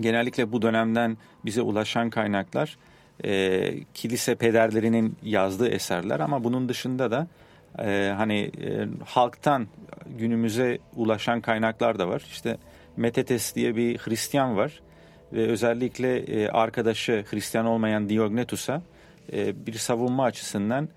genellikle 0.00 0.52
bu 0.52 0.62
dönemden 0.62 1.18
bize 1.44 1.62
ulaşan 1.62 2.10
kaynaklar 2.10 2.76
e, 3.24 3.72
kilise 3.94 4.34
pederlerinin 4.34 5.16
yazdığı 5.22 5.68
eserler 5.68 6.20
ama 6.20 6.44
bunun 6.44 6.68
dışında 6.68 7.10
da 7.10 7.26
e, 7.78 8.12
hani 8.16 8.38
e, 8.38 8.88
halktan 9.04 9.66
günümüze 10.18 10.78
ulaşan 10.96 11.40
kaynaklar 11.40 11.98
da 11.98 12.08
var. 12.08 12.22
İşte 12.30 12.58
Metetes 12.96 13.54
diye 13.54 13.76
bir 13.76 13.98
Hristiyan 13.98 14.56
var 14.56 14.80
ve 15.32 15.46
özellikle 15.46 16.16
e, 16.16 16.48
arkadaşı 16.48 17.24
Hristiyan 17.30 17.66
olmayan 17.66 18.08
Diognetus'a 18.08 18.82
e, 19.32 19.66
bir 19.66 19.72
savunma 19.72 20.24
açısından 20.24 20.88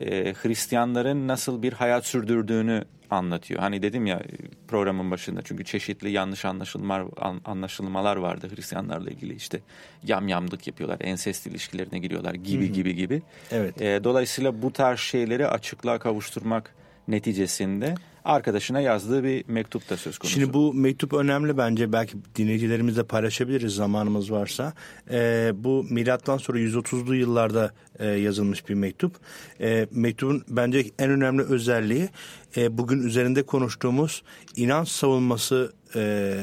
e, 0.00 0.34
Hristiyanların 0.34 1.28
nasıl 1.28 1.62
bir 1.62 1.72
hayat 1.72 2.06
sürdürdüğünü 2.06 2.84
anlatıyor. 3.10 3.60
Hani 3.60 3.82
dedim 3.82 4.06
ya 4.06 4.22
programın 4.68 5.10
başında 5.10 5.42
çünkü 5.42 5.64
çeşitli 5.64 6.10
yanlış 6.10 6.44
anlaşılmalar, 6.44 7.06
anlaşılmalar 7.44 8.16
vardı 8.16 8.48
Hristiyanlarla 8.56 9.10
ilgili. 9.10 9.34
işte 9.34 9.60
yamyamlık 10.02 10.66
yapıyorlar, 10.66 10.98
ensest 11.00 11.46
ilişkilerine 11.46 11.98
giriyorlar 11.98 12.34
gibi 12.34 12.64
Hı-hı. 12.64 12.72
gibi 12.72 12.94
gibi. 12.94 13.22
Evet. 13.50 13.82
E, 13.82 14.04
dolayısıyla 14.04 14.62
bu 14.62 14.72
tarz 14.72 14.98
şeyleri 15.00 15.46
açıklığa 15.46 15.98
kavuşturmak 15.98 16.74
neticesinde 17.08 17.94
arkadaşına 18.24 18.80
yazdığı 18.80 19.24
bir 19.24 19.44
mektup 19.48 19.90
da 19.90 19.96
söz 19.96 20.18
konusu. 20.18 20.34
Şimdi 20.34 20.52
bu 20.52 20.74
mektup 20.74 21.12
önemli 21.12 21.58
bence 21.58 21.92
belki 21.92 22.16
dinleyicilerimizle 22.36 23.02
paylaşabiliriz 23.02 23.74
zamanımız 23.74 24.32
varsa. 24.32 24.72
Ee, 25.10 25.52
bu 25.54 25.86
milattan 25.90 26.38
sonra 26.38 26.58
130'lu 26.58 27.14
yıllarda 27.14 27.72
e, 27.98 28.06
yazılmış 28.06 28.68
bir 28.68 28.74
mektup. 28.74 29.16
E, 29.60 29.86
mektubun 29.90 30.44
bence 30.48 30.84
en 30.98 31.10
önemli 31.10 31.42
özelliği 31.42 32.08
e, 32.56 32.78
bugün 32.78 33.02
üzerinde 33.02 33.42
konuştuğumuz 33.42 34.22
inanç 34.56 34.88
savunması 34.88 35.72
e, 35.94 36.34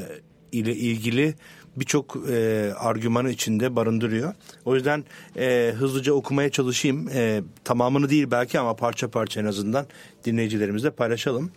ile 0.52 0.76
ilgili 0.76 1.34
birçok 1.80 2.16
e, 2.30 2.70
argümanı 2.78 3.30
içinde 3.30 3.76
barındırıyor. 3.76 4.34
O 4.64 4.74
yüzden 4.74 5.04
e, 5.36 5.74
hızlıca 5.78 6.12
okumaya 6.12 6.50
çalışayım. 6.50 7.08
E, 7.08 7.42
tamamını 7.64 8.10
değil 8.10 8.30
belki 8.30 8.58
ama 8.58 8.76
parça 8.76 9.10
parça 9.10 9.40
en 9.40 9.44
azından 9.44 9.86
dinleyicilerimizle 10.24 10.90
paylaşalım. 10.90 11.50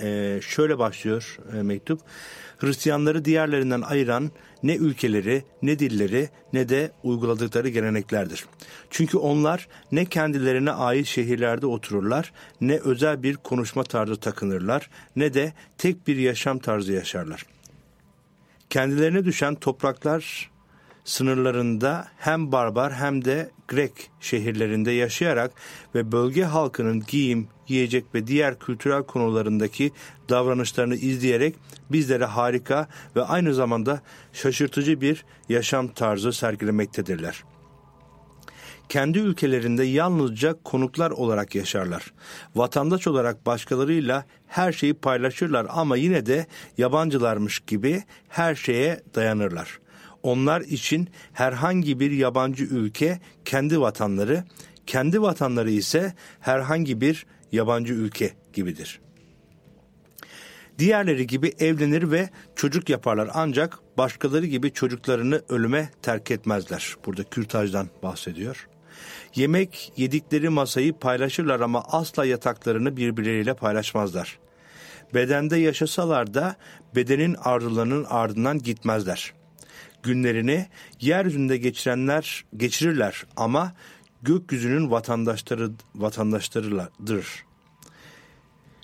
E, 0.00 0.40
şöyle 0.42 0.78
başlıyor 0.78 1.38
e, 1.58 1.62
mektup. 1.62 2.00
Hristiyanları 2.58 3.24
diğerlerinden 3.24 3.80
ayıran 3.80 4.30
ne 4.62 4.76
ülkeleri, 4.76 5.44
ne 5.62 5.78
dilleri, 5.78 6.28
ne 6.52 6.68
de 6.68 6.90
uyguladıkları 7.02 7.68
geleneklerdir. 7.68 8.44
Çünkü 8.90 9.16
onlar 9.18 9.68
ne 9.92 10.04
kendilerine 10.04 10.70
ait 10.70 11.06
şehirlerde 11.06 11.66
otururlar, 11.66 12.32
ne 12.60 12.78
özel 12.78 13.22
bir 13.22 13.34
konuşma 13.34 13.82
tarzı 13.82 14.16
takınırlar, 14.16 14.90
ne 15.16 15.34
de 15.34 15.52
tek 15.78 16.06
bir 16.06 16.16
yaşam 16.16 16.58
tarzı 16.58 16.92
yaşarlar 16.92 17.53
kendilerine 18.74 19.24
düşen 19.24 19.54
topraklar 19.54 20.50
sınırlarında 21.04 22.08
hem 22.18 22.52
barbar 22.52 22.92
hem 22.92 23.24
de 23.24 23.50
Grek 23.68 24.10
şehirlerinde 24.20 24.90
yaşayarak 24.90 25.52
ve 25.94 26.12
bölge 26.12 26.44
halkının 26.44 27.04
giyim, 27.08 27.48
yiyecek 27.68 28.04
ve 28.14 28.26
diğer 28.26 28.58
kültürel 28.58 29.02
konularındaki 29.02 29.92
davranışlarını 30.28 30.94
izleyerek 30.94 31.54
bizlere 31.90 32.24
harika 32.24 32.88
ve 33.16 33.22
aynı 33.22 33.54
zamanda 33.54 34.02
şaşırtıcı 34.32 35.00
bir 35.00 35.24
yaşam 35.48 35.88
tarzı 35.88 36.32
sergilemektedirler 36.32 37.44
kendi 38.88 39.18
ülkelerinde 39.18 39.84
yalnızca 39.84 40.54
konuklar 40.64 41.10
olarak 41.10 41.54
yaşarlar. 41.54 42.12
Vatandaş 42.54 43.06
olarak 43.06 43.46
başkalarıyla 43.46 44.24
her 44.46 44.72
şeyi 44.72 44.94
paylaşırlar 44.94 45.66
ama 45.68 45.96
yine 45.96 46.26
de 46.26 46.46
yabancılarmış 46.78 47.60
gibi 47.60 48.02
her 48.28 48.54
şeye 48.54 49.02
dayanırlar. 49.14 49.78
Onlar 50.22 50.60
için 50.60 51.08
herhangi 51.32 52.00
bir 52.00 52.10
yabancı 52.10 52.64
ülke 52.64 53.20
kendi 53.44 53.80
vatanları, 53.80 54.44
kendi 54.86 55.22
vatanları 55.22 55.70
ise 55.70 56.14
herhangi 56.40 57.00
bir 57.00 57.26
yabancı 57.52 57.94
ülke 57.94 58.30
gibidir. 58.52 59.00
Diğerleri 60.78 61.26
gibi 61.26 61.52
evlenir 61.58 62.10
ve 62.10 62.28
çocuk 62.56 62.88
yaparlar 62.88 63.30
ancak 63.34 63.78
başkaları 63.98 64.46
gibi 64.46 64.72
çocuklarını 64.72 65.42
ölüme 65.48 65.90
terk 66.02 66.30
etmezler. 66.30 66.96
Burada 67.06 67.24
kürtajdan 67.24 67.88
bahsediyor. 68.02 68.68
Yemek 69.34 69.92
yedikleri 69.96 70.48
masayı 70.48 70.92
paylaşırlar 70.92 71.60
ama 71.60 71.84
asla 71.88 72.24
yataklarını 72.24 72.96
birbirleriyle 72.96 73.54
paylaşmazlar. 73.54 74.38
Bedende 75.14 75.56
yaşasalar 75.56 76.34
da 76.34 76.56
bedenin 76.96 77.34
arzularının 77.34 78.04
ardından 78.04 78.58
gitmezler. 78.58 79.32
Günlerini 80.02 80.66
yeryüzünde 81.00 81.56
geçirenler 81.56 82.44
geçirirler 82.56 83.26
ama 83.36 83.72
gökyüzünün 84.22 84.90
vatandaşları 84.90 85.70
vatandaşlarıdır. 85.94 87.44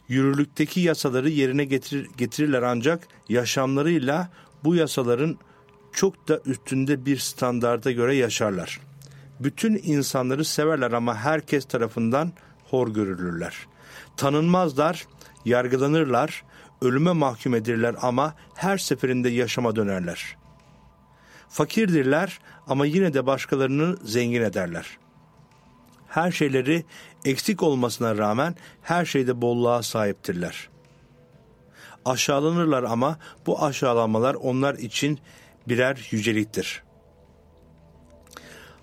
Yürürlükteki 0.09 0.81
yasaları 0.81 1.31
yerine 1.31 1.65
getirir, 1.65 2.09
getirirler 2.17 2.63
ancak 2.63 3.09
yaşamlarıyla 3.29 4.31
bu 4.65 4.75
yasaların 4.75 5.39
çok 5.93 6.29
da 6.29 6.41
üstünde 6.47 7.07
bir 7.07 7.19
standarda 7.19 7.93
göre 7.93 8.17
yaşarlar 8.17 8.90
bütün 9.41 9.81
insanları 9.83 10.45
severler 10.45 10.93
ama 10.93 11.17
herkes 11.17 11.65
tarafından 11.65 12.33
hor 12.71 12.89
görülürler. 12.89 13.57
Tanınmazlar, 14.17 15.07
yargılanırlar, 15.45 16.45
ölüme 16.83 17.13
mahkum 17.13 17.55
edilirler 17.55 17.95
ama 18.03 18.35
her 18.55 18.79
seferinde 18.79 19.29
yaşama 19.29 19.77
dönerler. 19.77 20.37
Fakirdirler 21.49 22.39
ama 22.67 22.87
yine 22.87 23.15
de 23.15 23.27
başkalarını 23.27 23.97
zengin 24.05 24.43
ederler. 24.43 24.99
Her 26.09 26.33
şeyleri 26.33 26.85
eksik 27.25 27.63
olmasına 27.63 28.19
rağmen 28.19 28.57
her 28.83 29.05
şeyde 29.05 29.41
bolluğa 29.41 29.83
sahiptirler. 29.83 30.69
Aşağılanırlar 32.05 32.83
ama 32.83 33.19
bu 33.47 33.65
aşağılamalar 33.65 34.35
onlar 34.35 34.75
için 34.75 35.19
birer 35.69 36.09
yüceliktir.'' 36.11 36.90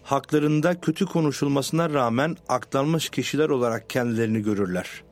Haklarında 0.08 0.82
kötü 0.82 1.06
konuşulmasına 1.06 1.90
rağmen 1.90 2.38
aklanmış 2.50 3.10
kişiler 3.10 3.50
olarak 3.50 3.90
kendilerini 3.90 4.42
görürler. 4.42 5.04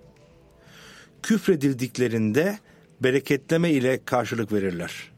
Küfredildiklerinde 1.24 2.60
bereketleme 3.04 3.72
ile 3.72 4.06
karşılık 4.06 4.52
verirler. 4.54 5.12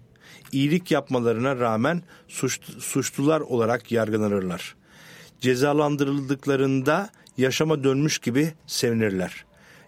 İyilik 0.52 0.92
yapmalarına 0.92 1.56
rağmen 1.60 2.04
suç, 2.28 2.60
suçlular 2.80 3.42
olarak 3.42 3.92
yargılanırlar. 3.92 4.76
Cezalandırıldıklarında 5.42 7.10
yaşama 7.38 7.84
dönmüş 7.84 8.20
gibi 8.20 8.54
sevinirler. 8.68 9.46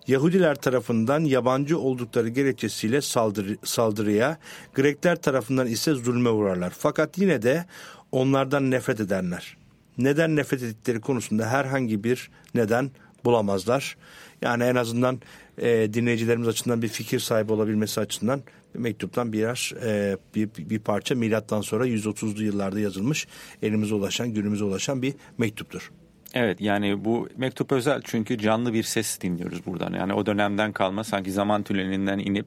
Yahudiler 0.08 0.56
tarafından 0.56 1.19
yabancı 1.19 1.80
oldukları 1.80 2.30
gerekçesiyle 2.30 3.02
saldırı, 3.02 3.58
saldırıya, 3.63 4.38
Grekler 4.73 5.21
tarafından 5.21 5.67
ise 5.67 5.93
zulme 5.93 6.30
uğrarlar. 6.30 6.73
Fakat 6.78 7.17
yine 7.17 7.41
de 7.41 7.65
onlardan 8.12 8.71
nefret 8.71 8.99
ederler 8.99 9.58
neden 9.99 10.35
nefret 10.35 10.63
ettikleri 10.63 11.01
konusunda 11.01 11.49
herhangi 11.49 12.03
bir 12.03 12.29
neden 12.55 12.91
bulamazlar. 13.25 13.97
Yani 14.41 14.63
en 14.63 14.75
azından 14.75 15.21
e, 15.57 15.93
dinleyicilerimiz 15.93 16.47
açısından 16.47 16.81
bir 16.81 16.88
fikir 16.88 17.19
sahibi 17.19 17.53
olabilmesi 17.53 17.99
açısından 17.99 18.41
mektuptan 18.73 19.33
biraz 19.33 19.71
e, 19.85 20.17
bir, 20.35 20.49
bir 20.57 20.79
parça 20.79 21.15
milattan 21.15 21.62
sonra 21.62 21.88
130'lu 21.88 22.43
yıllarda 22.43 22.79
yazılmış 22.79 23.27
elimize 23.62 23.95
ulaşan 23.95 24.33
günümüze 24.33 24.63
ulaşan 24.63 25.01
bir 25.01 25.13
mektuptur. 25.38 25.91
Evet 26.33 26.62
yani 26.62 27.05
bu 27.05 27.29
mektup 27.38 27.71
özel 27.71 28.01
çünkü 28.03 28.38
canlı 28.38 28.73
bir 28.73 28.83
ses 28.83 29.21
dinliyoruz 29.21 29.65
buradan. 29.65 29.93
Yani 29.93 30.13
o 30.13 30.25
dönemden 30.25 30.71
kalma 30.71 31.03
sanki 31.03 31.31
zaman 31.31 31.63
tünelinden 31.63 32.19
inip 32.19 32.45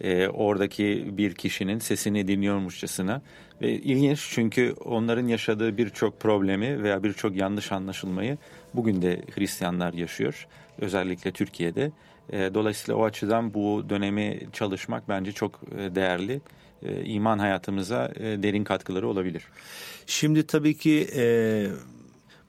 e, 0.00 0.28
oradaki 0.28 1.08
bir 1.12 1.34
kişinin 1.34 1.78
sesini 1.78 2.28
dinliyormuşçasına 2.28 3.22
ve 3.62 3.72
ilginç 3.72 4.28
çünkü 4.30 4.74
onların 4.84 5.26
yaşadığı 5.26 5.76
birçok 5.76 6.20
problemi 6.20 6.82
veya 6.82 7.02
birçok 7.02 7.36
yanlış 7.36 7.72
anlaşılmayı 7.72 8.38
bugün 8.74 9.02
de 9.02 9.22
Hristiyanlar 9.34 9.92
yaşıyor 9.92 10.46
özellikle 10.78 11.32
Türkiye'de. 11.32 11.92
E, 12.32 12.54
dolayısıyla 12.54 13.00
o 13.00 13.04
açıdan 13.04 13.54
bu 13.54 13.84
dönemi 13.88 14.40
çalışmak 14.52 15.08
bence 15.08 15.32
çok 15.32 15.60
e, 15.78 15.94
değerli. 15.94 16.40
E, 16.82 17.04
iman 17.04 17.38
hayatımıza 17.38 18.12
e, 18.16 18.42
derin 18.42 18.64
katkıları 18.64 19.08
olabilir. 19.08 19.44
Şimdi 20.06 20.46
tabii 20.46 20.76
ki 20.76 21.08
e, 21.16 21.66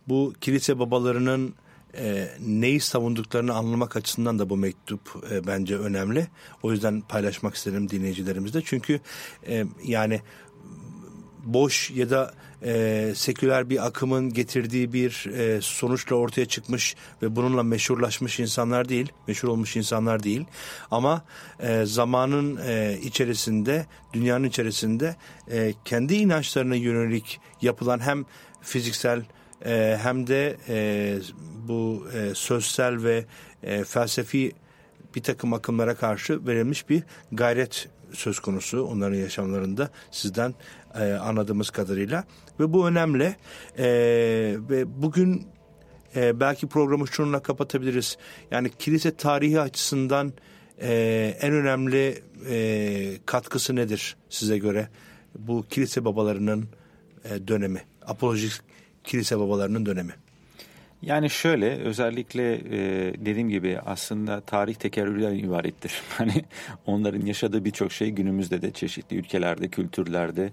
bu 0.07 0.33
kilise 0.41 0.79
babalarının 0.79 1.53
e, 1.97 2.29
neyi 2.39 2.79
savunduklarını 2.79 3.53
anlamak 3.53 3.95
açısından 3.95 4.39
da 4.39 4.49
bu 4.49 4.57
mektup 4.57 5.01
e, 5.31 5.47
bence 5.47 5.77
önemli. 5.77 6.27
O 6.63 6.71
yüzden 6.71 7.01
paylaşmak 7.01 7.55
isterim 7.55 7.89
dinleyicilerimizle. 7.89 8.61
Çünkü 8.65 8.99
e, 9.47 9.65
yani 9.83 10.21
boş 11.45 11.91
ya 11.91 12.09
da 12.09 12.33
e, 12.63 13.13
seküler 13.15 13.69
bir 13.69 13.85
akımın 13.85 14.33
getirdiği 14.33 14.93
bir 14.93 15.25
e, 15.33 15.61
sonuçla 15.61 16.15
ortaya 16.15 16.45
çıkmış 16.45 16.95
ve 17.21 17.35
bununla 17.35 17.63
meşhurlaşmış 17.63 18.39
insanlar 18.39 18.89
değil, 18.89 19.11
meşhur 19.27 19.47
olmuş 19.47 19.75
insanlar 19.75 20.23
değil. 20.23 20.45
Ama 20.91 21.25
e, 21.59 21.85
zamanın 21.85 22.59
e, 22.67 22.97
içerisinde, 23.03 23.85
dünyanın 24.13 24.43
içerisinde 24.43 25.15
e, 25.51 25.73
kendi 25.85 26.15
inançlarına 26.15 26.75
yönelik 26.75 27.39
yapılan 27.61 27.99
hem 27.99 28.25
fiziksel 28.61 29.25
e, 29.65 29.97
hem 30.01 30.27
de 30.27 30.57
e, 30.69 31.17
bu 31.67 32.07
e, 32.13 32.35
sözsel 32.35 33.03
ve 33.03 33.25
e, 33.63 33.83
felsefi 33.83 34.51
bir 35.15 35.23
takım 35.23 35.53
akımlara 35.53 35.95
karşı 35.95 36.47
verilmiş 36.47 36.89
bir 36.89 37.03
gayret 37.31 37.89
söz 38.13 38.39
konusu 38.39 38.83
onların 38.83 39.15
yaşamlarında 39.15 39.89
sizden 40.11 40.53
e, 40.95 41.13
anladığımız 41.13 41.69
kadarıyla 41.69 42.23
ve 42.59 42.73
bu 42.73 42.87
önemli 42.87 43.35
e, 43.77 43.85
ve 44.69 45.01
bugün 45.01 45.47
e, 46.15 46.39
belki 46.39 46.67
programı 46.67 47.07
şununla 47.07 47.39
kapatabiliriz. 47.39 48.17
Yani 48.51 48.69
kilise 48.79 49.15
tarihi 49.15 49.59
açısından 49.59 50.33
e, 50.81 51.37
en 51.41 51.53
önemli 51.53 52.23
e, 52.49 53.17
katkısı 53.25 53.75
nedir 53.75 54.15
size 54.29 54.57
göre? 54.57 54.89
Bu 55.39 55.65
kilise 55.69 56.05
babalarının 56.05 56.65
e, 57.23 57.47
dönemi, 57.47 57.81
apolojik 58.01 58.51
kilise 59.05 59.39
babalarının 59.39 59.85
dönemi. 59.85 60.11
Yani 61.01 61.29
şöyle 61.29 61.75
özellikle 61.75 62.53
e, 62.53 63.13
dediğim 63.25 63.49
gibi 63.49 63.79
aslında 63.85 64.41
tarih 64.41 64.75
tekerrürden 64.75 65.35
ibarettir. 65.35 66.01
Hani 66.17 66.45
onların 66.85 67.25
yaşadığı 67.25 67.65
birçok 67.65 67.91
şey 67.91 68.09
günümüzde 68.09 68.61
de 68.61 68.71
çeşitli 68.71 69.17
ülkelerde, 69.17 69.67
kültürlerde 69.67 70.51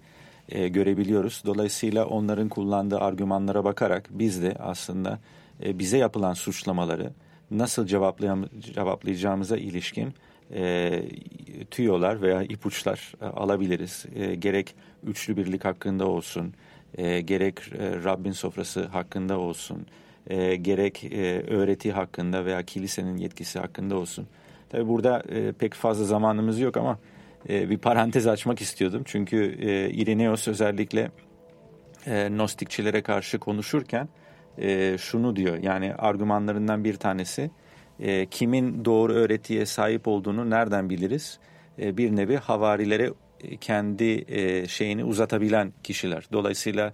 e, 0.48 0.68
görebiliyoruz. 0.68 1.42
Dolayısıyla 1.46 2.06
onların 2.06 2.48
kullandığı 2.48 2.98
argümanlara 2.98 3.64
bakarak 3.64 4.08
biz 4.10 4.42
de 4.42 4.56
aslında 4.58 5.18
e, 5.64 5.78
bize 5.78 5.98
yapılan 5.98 6.34
suçlamaları 6.34 7.12
nasıl 7.50 7.86
cevaplayacağımıza 8.74 9.56
ilişkin 9.56 10.14
e, 10.54 11.02
tüyolar 11.70 12.22
veya 12.22 12.42
ipuçlar 12.42 13.12
e, 13.22 13.24
alabiliriz. 13.24 14.06
E, 14.14 14.34
gerek 14.34 14.74
üçlü 15.06 15.36
birlik 15.36 15.64
hakkında 15.64 16.06
olsun, 16.06 16.54
e, 16.98 17.20
gerek 17.20 17.58
e, 17.78 18.04
Rabbin 18.04 18.32
sofrası 18.32 18.86
hakkında 18.86 19.38
olsun, 19.38 19.86
e, 20.26 20.56
gerek 20.56 21.04
e, 21.04 21.42
öğreti 21.42 21.92
hakkında 21.92 22.44
veya 22.44 22.62
kilisenin 22.62 23.16
yetkisi 23.16 23.58
hakkında 23.58 23.96
olsun. 23.96 24.26
Tabii 24.68 24.88
burada 24.88 25.22
e, 25.28 25.52
pek 25.52 25.74
fazla 25.74 26.04
zamanımız 26.04 26.60
yok 26.60 26.76
ama 26.76 26.98
e, 27.48 27.70
bir 27.70 27.78
parantez 27.78 28.26
açmak 28.26 28.60
istiyordum. 28.60 29.02
Çünkü 29.04 29.56
e, 29.60 29.90
Ireneos 29.90 30.48
özellikle 30.48 31.10
e, 32.06 32.36
Nostikçilere 32.36 33.02
karşı 33.02 33.38
konuşurken 33.38 34.08
e, 34.58 34.98
şunu 34.98 35.36
diyor. 35.36 35.56
Yani 35.62 35.94
argümanlarından 35.94 36.84
bir 36.84 36.94
tanesi 36.94 37.50
e, 38.00 38.26
kimin 38.26 38.84
doğru 38.84 39.12
öğretiye 39.12 39.66
sahip 39.66 40.08
olduğunu 40.08 40.50
nereden 40.50 40.90
biliriz? 40.90 41.38
E, 41.78 41.96
bir 41.96 42.16
nevi 42.16 42.36
havarilere 42.36 43.10
kendi 43.60 44.24
e, 44.28 44.68
şeyini 44.68 45.04
uzatabilen 45.04 45.72
kişiler. 45.82 46.26
Dolayısıyla 46.32 46.92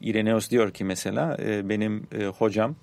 Ireneos 0.00 0.50
diyor 0.50 0.70
ki 0.70 0.84
mesela 0.84 1.36
e, 1.42 1.68
benim 1.68 2.06
e, 2.18 2.24
hocam 2.24 2.76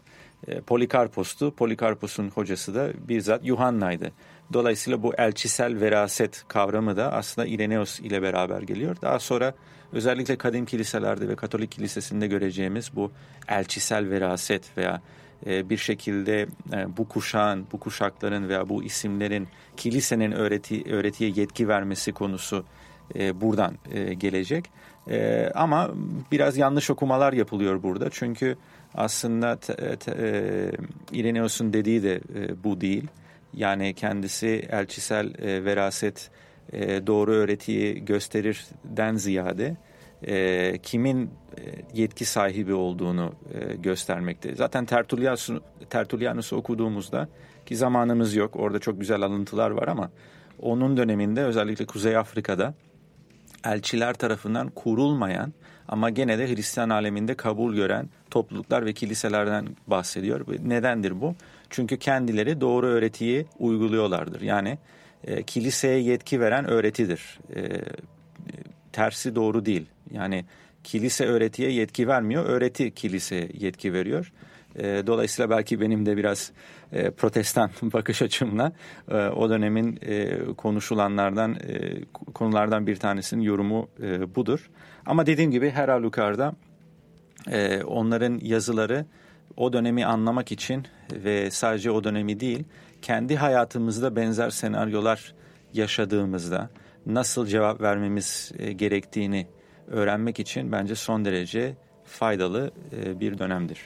e, 0.48 0.62
Polikarpos'tu. 0.62 1.56
Polikarpos'un 1.56 2.30
hocası 2.30 2.76
da 2.76 2.90
bizzat 3.08 3.46
Yuhanna'ydı. 3.46 4.12
Dolayısıyla 4.54 5.04
bu 5.04 5.14
elçisel 5.16 5.82
veraset 5.82 6.44
kavramı 6.48 6.98
da 6.98 7.14
aslında 7.14 7.48
Ireneos 7.48 8.00
ile 8.00 8.22
beraber 8.22 8.62
geliyor. 8.62 8.96
Daha 9.02 9.20
sonra 9.20 9.54
özellikle 9.94 10.36
kadim 10.36 10.66
kiliselerde 10.66 11.30
ve 11.30 11.36
Katolik 11.36 11.72
kilisesinde 11.72 12.28
göreceğimiz 12.28 12.96
bu 12.96 13.12
elçisel 13.48 14.10
veraset 14.10 14.78
veya 14.78 15.02
e, 15.46 15.70
bir 15.70 15.78
şekilde 15.78 16.48
e, 16.74 16.98
bu 16.98 17.08
kuşağın, 17.08 17.68
bu 17.72 17.80
kuşakların 17.80 18.50
veya 18.50 18.70
bu 18.70 18.84
isimlerin 18.84 19.48
kilisenin 19.78 20.32
öğreti, 20.32 20.84
öğretiye 20.94 21.32
yetki 21.36 21.68
vermesi 21.68 22.12
konusu 22.12 22.66
e, 23.16 23.42
buradan 23.42 23.74
gelecek. 24.18 24.66
Ama 25.56 25.92
biraz 26.32 26.58
yanlış 26.58 26.90
okumalar 26.90 27.34
yapılıyor 27.34 27.84
burada. 27.84 28.10
Çünkü 28.12 28.56
aslında 28.94 29.56
te, 29.56 29.74
dediği 31.74 32.04
de 32.04 32.22
bu 32.64 32.82
değil. 32.82 33.08
Yani 33.54 33.94
kendisi 33.94 34.48
elçisel 34.70 35.34
veraset 35.66 36.32
doğru 37.08 37.32
öğretiyi 37.32 38.06
gösterirden 38.06 39.16
ziyade 39.16 39.76
e, 40.28 40.78
kimin 40.84 41.24
e, 41.26 41.30
yetki 41.94 42.26
sahibi 42.26 42.74
olduğunu 42.74 43.34
e, 43.54 43.76
göstermekte. 43.76 44.56
Zaten 44.56 44.86
Tertullianus'u 44.86 45.62
Tertullianus 45.90 46.54
okuduğumuzda 46.54 47.30
ki 47.66 47.76
zamanımız 47.76 48.36
yok 48.36 48.56
orada 48.56 48.80
çok 48.80 49.00
güzel 49.00 49.22
alıntılar 49.22 49.72
var 49.72 49.88
ama 49.88 50.12
onun 50.62 50.98
döneminde 50.98 51.44
özellikle 51.44 51.86
Kuzey 51.86 52.18
Afrika'da 52.18 52.74
elçiler 53.66 54.14
tarafından 54.14 54.70
kurulmayan 54.70 55.54
ama 55.88 56.10
gene 56.10 56.40
de 56.40 56.48
Hristiyan 56.48 56.90
aleminde 56.90 57.36
kabul 57.36 57.76
gören 57.76 58.10
topluluklar 58.30 58.86
ve 58.86 58.94
kiliselerden 58.94 59.68
bahsediyor. 59.88 60.46
Nedendir 60.66 61.22
bu? 61.22 61.36
Çünkü 61.70 61.98
kendileri 61.98 62.62
doğru 62.62 62.88
öğretiyi 62.88 63.46
uyguluyorlardır. 63.60 64.42
Yani 64.42 64.78
e, 65.24 65.44
kiliseye 65.44 66.00
yetki 66.00 66.40
veren 66.40 66.70
öğretidir. 66.70 67.40
E, 67.56 67.82
tersi 68.92 69.36
doğru 69.36 69.66
değil. 69.66 69.86
Yani 70.12 70.46
kilise 70.84 71.26
öğretiye 71.26 71.72
yetki 71.72 72.08
vermiyor, 72.08 72.46
öğreti 72.46 72.92
kilise 72.92 73.50
yetki 73.54 73.94
veriyor. 73.94 74.32
E, 74.80 75.08
dolayısıyla 75.08 75.50
belki 75.50 75.82
benim 75.82 76.06
de 76.06 76.18
biraz 76.18 76.52
e, 76.92 77.12
protestan 77.12 77.70
bakış 77.82 78.22
açımla 78.22 78.72
e, 79.12 79.16
o 79.16 79.50
dönemin 79.50 80.00
e, 80.02 80.40
konuşulanlardan 80.58 81.56
e, 81.56 82.06
konulardan 82.34 82.88
bir 82.88 82.96
tanesinin 82.96 83.42
yorumu 83.42 83.88
e, 84.04 84.36
budur. 84.36 84.70
Ama 85.06 85.26
dediğim 85.26 85.52
gibi 85.52 85.70
her 85.70 85.90
halükarda 85.90 86.56
e, 87.52 87.84
onların 87.84 88.40
yazıları 88.44 89.06
o 89.58 89.74
dönemi 89.74 90.06
anlamak 90.06 90.52
için 90.52 90.84
ve 91.12 91.52
sadece 91.52 91.92
o 91.92 92.04
dönemi 92.04 92.40
değil 92.40 92.64
kendi 93.02 93.36
hayatımızda 93.36 94.16
benzer 94.16 94.50
senaryolar 94.50 95.34
yaşadığımızda 95.74 96.70
nasıl 97.06 97.48
cevap 97.48 97.82
vermemiz 97.82 98.52
e, 98.58 98.72
gerektiğini 98.72 99.48
öğrenmek 99.88 100.40
için 100.40 100.72
bence 100.72 100.96
son 100.96 101.26
derece 101.26 101.76
faydalı 102.06 102.72
e, 102.98 103.20
bir 103.20 103.38
dönemdir. 103.38 103.80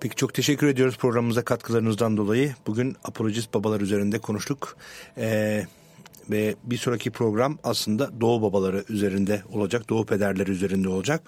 Peki 0.00 0.16
çok 0.16 0.34
teşekkür 0.34 0.66
ediyoruz 0.66 0.96
programımıza 0.98 1.44
katkılarınızdan 1.44 2.16
dolayı. 2.16 2.54
Bugün 2.66 2.96
apolojist 3.04 3.54
babalar 3.54 3.80
üzerinde 3.80 4.18
konuştuk. 4.18 4.76
Ee, 5.18 5.66
ve 6.30 6.54
bir 6.64 6.76
sonraki 6.76 7.10
program 7.10 7.58
aslında 7.64 8.20
Doğu 8.20 8.42
babaları 8.42 8.84
üzerinde 8.88 9.42
olacak. 9.52 9.88
Doğu 9.88 10.06
pederleri 10.06 10.50
üzerinde 10.50 10.88
olacak. 10.88 11.22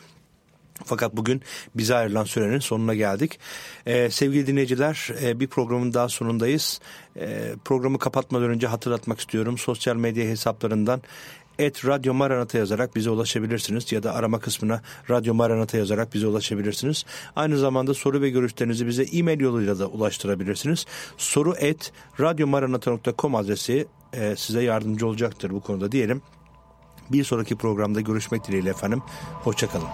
Fakat 0.85 1.17
bugün 1.17 1.43
bize 1.75 1.95
ayrılan 1.95 2.25
sürenin 2.25 2.59
sonuna 2.59 2.95
geldik. 2.95 3.39
Ee, 3.87 4.11
sevgili 4.11 4.47
dinleyiciler 4.47 5.09
e, 5.23 5.41
bir 5.41 5.47
programın 5.47 5.95
daha 5.95 6.09
sonundayız. 6.09 6.81
E, 7.17 7.53
programı 7.65 7.99
kapatmadan 7.99 8.51
önce 8.51 8.67
hatırlatmak 8.67 9.21
istiyorum. 9.21 9.59
Sosyal 9.59 9.97
medya 9.97 10.25
hesaplarından 10.25 11.03
et 11.59 11.85
Radyo 11.87 12.15
Maranata 12.15 12.59
yazarak 12.59 12.97
bize 12.97 13.11
ulaşabilirsiniz 13.11 13.93
ya 13.93 14.03
da 14.03 14.15
arama 14.15 14.39
kısmına 14.39 14.83
Radyo 15.11 15.35
Maranata 15.35 15.79
yazarak 15.79 16.15
bize 16.15 16.27
ulaşabilirsiniz. 16.27 17.05
Aynı 17.37 17.59
zamanda 17.59 17.95
soru 17.95 18.21
ve 18.21 18.31
görüşlerinizi 18.31 18.87
bize 18.87 19.03
e-mail 19.03 19.41
yoluyla 19.41 19.79
da 19.79 19.87
ulaştırabilirsiniz. 19.87 20.87
Soru 21.17 21.55
et 21.59 21.93
radyomaranata.com 22.21 23.35
adresi 23.35 23.87
e, 24.13 24.37
size 24.37 24.63
yardımcı 24.63 25.07
olacaktır 25.07 25.51
bu 25.51 25.61
konuda 25.61 25.93
diyelim. 25.93 26.23
Bir 27.13 27.25
sonraki 27.25 27.57
programda 27.57 28.01
görüşmek 28.01 28.49
dileğiyle 28.49 28.71
efendim. 28.71 29.03
Hoşçakalın. 29.33 29.89